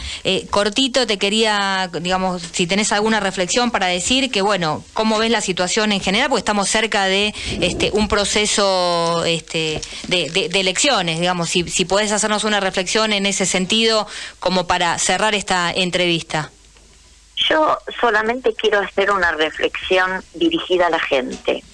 cortito 0.50 1.06
te 1.06 1.18
quería, 1.18 1.90
digamos, 2.00 2.42
si 2.52 2.66
tenés 2.66 2.92
alguna 2.92 3.18
reflexión 3.18 3.70
para 3.70 3.86
decir 3.86 4.30
que, 4.30 4.42
bueno, 4.42 4.84
cómo 4.92 5.18
ves 5.18 5.30
la 5.30 5.40
situación 5.40 5.90
en 5.92 6.00
general, 6.00 6.28
porque 6.28 6.40
estamos 6.40 6.68
cerca 6.68 7.06
de 7.06 7.34
este, 7.60 7.90
un 7.92 8.06
proceso 8.08 9.24
este, 9.24 9.80
de, 10.06 10.50
elecciones, 10.54 11.18
digamos, 11.18 11.50
si, 11.50 11.68
si 11.68 11.84
podés 11.84 12.12
hacernos 12.12 12.44
una 12.44 12.60
reflexión 12.60 13.12
en 13.12 13.26
ese 13.26 13.44
sentido 13.44 14.06
como 14.38 14.66
para 14.66 14.98
cerrar 14.98 15.34
esta 15.34 15.72
entrevista. 15.72 16.50
Yo 17.48 17.76
solamente 18.00 18.54
quiero 18.54 18.78
hacer 18.78 19.10
una 19.10 19.32
reflexión 19.32 20.22
dirigida 20.34 20.86
a 20.86 20.90
la 20.90 21.00
gente 21.00 21.64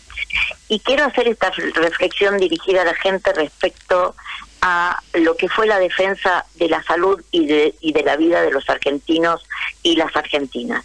y 0.69 0.81
quiero 0.81 1.05
hacer 1.05 1.29
esta 1.29 1.51
reflexión 1.51 2.39
dirigida 2.39 2.83
a 2.83 2.87
la 2.87 2.95
gente 2.95 3.33
respecto 3.33 4.15
a 4.61 5.01
lo 5.15 5.37
que 5.37 5.49
fue 5.49 5.67
la 5.67 5.79
defensa 5.79 6.45
de 6.57 6.69
la 6.69 6.83
salud 6.83 7.23
y 7.31 7.47
de, 7.47 7.75
y 7.81 7.93
de 7.93 8.03
la 8.03 8.17
vida 8.17 8.43
de 8.43 8.51
los 8.51 8.69
argentinos 8.69 9.47
y 9.83 9.97
las 9.97 10.15
argentinas, 10.17 10.85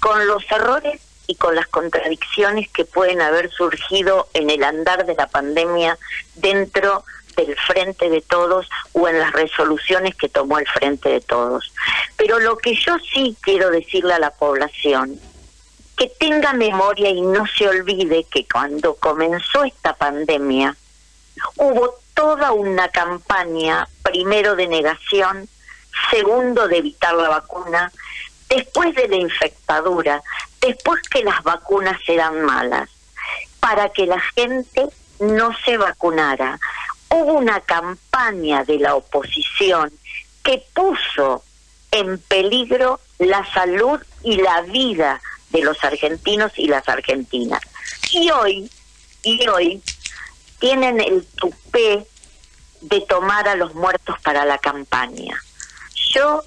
con 0.00 0.26
los 0.26 0.44
errores 0.50 1.00
y 1.26 1.34
con 1.34 1.54
las 1.54 1.66
contradicciones 1.68 2.68
que 2.70 2.84
pueden 2.84 3.20
haber 3.20 3.50
surgido 3.50 4.28
en 4.34 4.50
el 4.50 4.64
andar 4.64 5.04
de 5.04 5.14
la 5.14 5.26
pandemia 5.26 5.98
dentro 6.36 7.04
del 7.36 7.54
frente 7.56 8.08
de 8.08 8.20
todos 8.22 8.68
o 8.92 9.08
en 9.08 9.18
las 9.18 9.32
resoluciones 9.32 10.16
que 10.16 10.28
tomó 10.28 10.58
el 10.58 10.66
frente 10.66 11.08
de 11.10 11.20
todos. 11.20 11.72
Pero 12.16 12.40
lo 12.40 12.56
que 12.56 12.74
yo 12.74 12.96
sí 13.12 13.36
quiero 13.40 13.70
decirle 13.70 14.14
a 14.14 14.18
la 14.18 14.30
población 14.30 15.20
que 15.98 16.08
tenga 16.18 16.52
memoria 16.52 17.10
y 17.10 17.20
no 17.20 17.44
se 17.46 17.68
olvide 17.68 18.24
que 18.30 18.46
cuando 18.46 18.94
comenzó 18.94 19.64
esta 19.64 19.94
pandemia 19.94 20.76
hubo 21.56 21.96
toda 22.14 22.52
una 22.52 22.88
campaña, 22.88 23.88
primero 24.02 24.54
de 24.54 24.68
negación, 24.68 25.48
segundo 26.10 26.68
de 26.68 26.78
evitar 26.78 27.14
la 27.14 27.28
vacuna, 27.28 27.92
después 28.48 28.94
de 28.94 29.08
la 29.08 29.16
infectadura, 29.16 30.22
después 30.60 31.02
que 31.10 31.24
las 31.24 31.42
vacunas 31.42 31.98
eran 32.06 32.42
malas, 32.42 32.88
para 33.58 33.88
que 33.88 34.06
la 34.06 34.20
gente 34.20 34.86
no 35.18 35.50
se 35.64 35.76
vacunara. 35.78 36.60
Hubo 37.10 37.34
una 37.34 37.60
campaña 37.60 38.64
de 38.64 38.78
la 38.78 38.94
oposición 38.94 39.92
que 40.44 40.62
puso 40.74 41.42
en 41.90 42.18
peligro 42.18 43.00
la 43.18 43.44
salud 43.52 44.00
y 44.22 44.36
la 44.36 44.60
vida 44.62 45.20
de 45.50 45.62
los 45.62 45.82
argentinos 45.82 46.52
y 46.56 46.68
las 46.68 46.88
argentinas. 46.88 47.60
Y 48.10 48.30
hoy, 48.30 48.70
y 49.22 49.48
hoy, 49.48 49.82
tienen 50.58 51.00
el 51.00 51.24
tupé 51.26 52.06
de 52.80 53.00
tomar 53.02 53.48
a 53.48 53.54
los 53.54 53.74
muertos 53.74 54.16
para 54.22 54.44
la 54.44 54.58
campaña. 54.58 55.40
Yo 56.10 56.42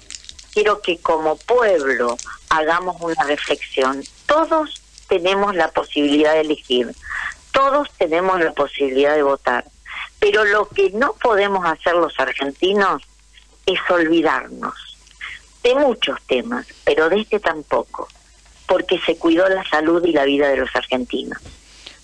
quiero 0.52 0.80
que 0.82 0.98
como 0.98 1.36
pueblo 1.36 2.16
hagamos 2.48 2.96
una 3.00 3.24
reflexión. 3.24 4.02
Todos 4.26 4.82
tenemos 5.08 5.54
la 5.54 5.70
posibilidad 5.70 6.32
de 6.32 6.40
elegir, 6.40 6.94
todos 7.52 7.88
tenemos 7.98 8.40
la 8.40 8.52
posibilidad 8.52 9.14
de 9.14 9.22
votar, 9.22 9.64
pero 10.18 10.44
lo 10.44 10.68
que 10.68 10.90
no 10.90 11.14
podemos 11.14 11.66
hacer 11.66 11.94
los 11.94 12.18
argentinos 12.18 13.02
es 13.66 13.78
olvidarnos 13.90 14.74
de 15.62 15.74
muchos 15.74 16.20
temas, 16.26 16.66
pero 16.84 17.08
de 17.08 17.20
este 17.20 17.40
tampoco 17.40 18.08
porque 18.66 18.98
se 19.04 19.16
cuidó 19.16 19.48
la 19.48 19.64
salud 19.68 20.04
y 20.04 20.12
la 20.12 20.24
vida 20.24 20.48
de 20.48 20.56
los 20.56 20.74
argentinos. 20.74 21.38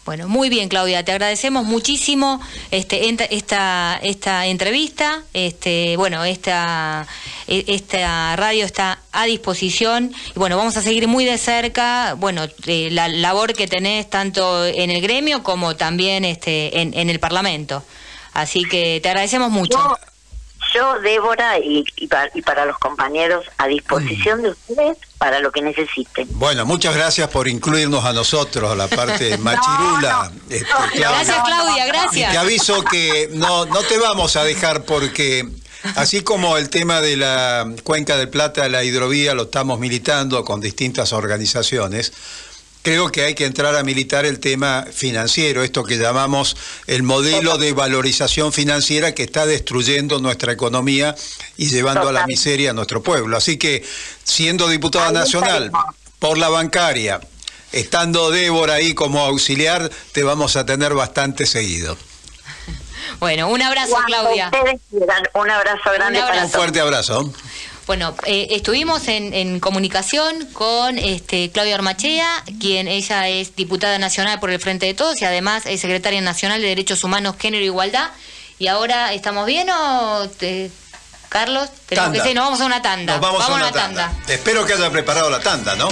Bueno, 0.04 0.26
muy 0.26 0.48
bien, 0.48 0.70
Claudia, 0.70 1.04
te 1.04 1.12
agradecemos 1.12 1.66
muchísimo 1.66 2.40
este, 2.70 3.14
esta, 3.30 3.98
esta 4.02 4.46
entrevista. 4.46 5.22
Este, 5.34 5.98
bueno, 5.98 6.24
esta, 6.24 7.06
e, 7.46 7.64
esta 7.68 8.34
radio 8.36 8.64
está 8.64 9.00
a 9.12 9.26
disposición. 9.26 10.14
Y 10.34 10.38
bueno, 10.38 10.56
vamos 10.56 10.78
a 10.78 10.82
seguir 10.82 11.08
muy 11.08 11.26
de 11.26 11.36
cerca, 11.36 12.14
bueno, 12.14 12.46
la 12.64 13.08
labor 13.08 13.52
que 13.52 13.66
tenés 13.66 14.08
tanto 14.08 14.64
en 14.64 14.90
el 14.90 15.02
gremio 15.02 15.42
como 15.42 15.76
también 15.76 16.24
este, 16.24 16.80
en, 16.80 16.94
en 16.94 17.10
el 17.10 17.20
Parlamento. 17.20 17.84
Así 18.32 18.64
que 18.64 19.00
te 19.02 19.10
agradecemos 19.10 19.50
mucho 19.50 19.78
yo, 20.74 21.00
Débora, 21.00 21.58
y, 21.58 21.84
para, 22.44 22.64
los 22.66 22.78
compañeros 22.78 23.46
a 23.56 23.66
disposición 23.68 24.42
de 24.42 24.50
ustedes 24.50 24.98
para 25.18 25.40
lo 25.40 25.50
que 25.50 25.60
necesiten. 25.60 26.28
Bueno, 26.30 26.64
muchas 26.64 26.94
gracias 26.94 27.28
por 27.28 27.48
incluirnos 27.48 28.04
a 28.04 28.12
nosotros, 28.12 28.76
la 28.76 28.88
parte 28.88 29.36
machirula. 29.38 30.32
Este, 30.48 30.66
gracias, 30.94 31.36
Claudia, 31.44 31.86
gracias. 31.86 32.30
Y 32.30 32.32
te 32.32 32.38
aviso 32.38 32.82
que 32.84 33.28
no, 33.32 33.66
no 33.66 33.82
te 33.82 33.98
vamos 33.98 34.36
a 34.36 34.44
dejar 34.44 34.84
porque... 34.84 35.46
Así 35.94 36.22
como 36.22 36.56
el 36.56 36.70
tema 36.70 37.00
de 37.00 37.16
la 37.16 37.64
Cuenca 37.84 38.16
del 38.16 38.28
Plata, 38.28 38.68
la 38.68 38.82
hidrovía, 38.82 39.34
lo 39.34 39.44
estamos 39.44 39.78
militando 39.78 40.44
con 40.44 40.60
distintas 40.60 41.12
organizaciones, 41.12 42.12
creo 42.82 43.10
que 43.10 43.24
hay 43.24 43.34
que 43.34 43.44
entrar 43.44 43.74
a 43.76 43.82
militar 43.82 44.24
el 44.24 44.40
tema 44.40 44.86
financiero, 44.90 45.62
esto 45.62 45.84
que 45.84 45.96
llamamos 45.96 46.56
el 46.86 47.02
modelo 47.02 47.58
de 47.58 47.72
valorización 47.72 48.52
financiera 48.52 49.14
que 49.14 49.24
está 49.24 49.46
destruyendo 49.46 50.18
nuestra 50.18 50.52
economía 50.52 51.14
y 51.56 51.68
llevando 51.68 52.08
a 52.08 52.12
la 52.12 52.26
miseria 52.26 52.70
a 52.70 52.74
nuestro 52.74 53.02
pueblo. 53.02 53.36
Así 53.36 53.58
que, 53.58 53.84
siendo 54.24 54.68
diputada 54.68 55.12
nacional 55.12 55.70
por 56.18 56.38
la 56.38 56.48
bancaria, 56.48 57.20
estando 57.72 58.30
Débora 58.30 58.74
ahí 58.74 58.94
como 58.94 59.24
auxiliar, 59.24 59.90
te 60.12 60.22
vamos 60.22 60.56
a 60.56 60.64
tener 60.64 60.94
bastante 60.94 61.46
seguido. 61.46 61.96
Bueno, 63.20 63.48
un 63.48 63.60
abrazo, 63.62 63.96
Claudia. 64.06 64.50
Un 65.34 65.50
abrazo 65.50 65.90
grande 65.92 66.20
un 66.20 66.44
Un 66.44 66.50
fuerte 66.50 66.80
abrazo. 66.80 67.32
Bueno, 67.88 68.14
eh, 68.26 68.48
estuvimos 68.50 69.08
en, 69.08 69.60
comunicación 69.60 70.44
con 70.52 70.98
este, 70.98 71.50
Claudia 71.50 71.74
Armachea, 71.74 72.44
quien 72.60 72.86
ella 72.86 73.28
es 73.28 73.56
diputada 73.56 73.98
nacional 73.98 74.38
por 74.40 74.50
el 74.50 74.60
Frente 74.60 74.84
de 74.84 74.92
Todos 74.92 75.22
y 75.22 75.24
además 75.24 75.62
es 75.64 75.80
secretaria 75.80 76.20
nacional 76.20 76.60
de 76.60 76.68
Derechos 76.68 77.02
Humanos, 77.02 77.36
Género 77.38 77.62
e 77.62 77.66
Igualdad. 77.68 78.10
Y 78.58 78.66
ahora, 78.66 79.14
¿estamos 79.14 79.46
bien 79.46 79.70
o 79.70 80.28
Carlos? 81.30 81.70
Tenemos 81.86 82.22
que 82.22 82.34
nos 82.34 82.44
vamos 82.44 82.60
a 82.60 82.66
una 82.66 82.82
tanda. 82.82 83.14
Nos 83.14 83.22
vamos, 83.22 83.42
a 83.42 83.54
una, 83.54 83.72
tanda. 83.72 84.12
Espero 84.28 84.66
que 84.66 84.74
haya 84.74 84.90
preparado 84.90 85.30
la 85.30 85.40
tanda, 85.40 85.74
¿no? 85.74 85.88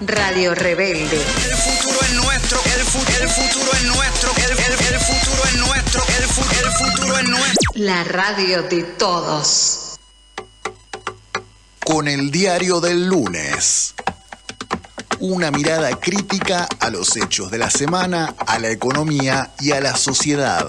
Radio 0.00 0.54
Rebelde. 0.54 1.22
El 1.44 1.56
futuro 1.56 1.98
es 2.00 2.12
nuestro, 2.14 2.49
el, 2.80 3.22
el 3.22 3.28
futuro 3.28 3.72
es 3.74 3.82
nuestro, 3.84 4.32
el, 4.36 4.50
el, 4.52 5.00
futuro 5.00 5.44
es 5.44 5.54
nuestro, 5.56 6.02
el, 6.08 6.22
el 6.22 6.72
futuro 6.72 7.18
es 7.18 7.28
nuestro. 7.28 7.72
La 7.74 8.04
radio 8.04 8.62
de 8.62 8.82
todos. 8.82 9.98
Con 11.84 12.08
el 12.08 12.30
diario 12.30 12.80
del 12.80 13.06
lunes. 13.06 13.94
Una 15.18 15.50
mirada 15.50 15.90
crítica 16.00 16.66
a 16.78 16.88
los 16.88 17.16
hechos 17.16 17.50
de 17.50 17.58
la 17.58 17.70
semana, 17.70 18.34
a 18.46 18.58
la 18.58 18.70
economía 18.70 19.50
y 19.60 19.72
a 19.72 19.80
la 19.82 19.94
sociedad. 19.94 20.66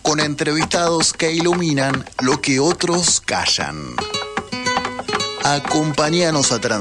Con 0.00 0.18
entrevistados 0.18 1.12
que 1.12 1.32
iluminan 1.32 2.06
lo 2.22 2.40
que 2.40 2.58
otros 2.58 3.20
callan. 3.20 3.94
Acompáñanos 5.44 6.52
a 6.52 6.60
trans 6.60 6.80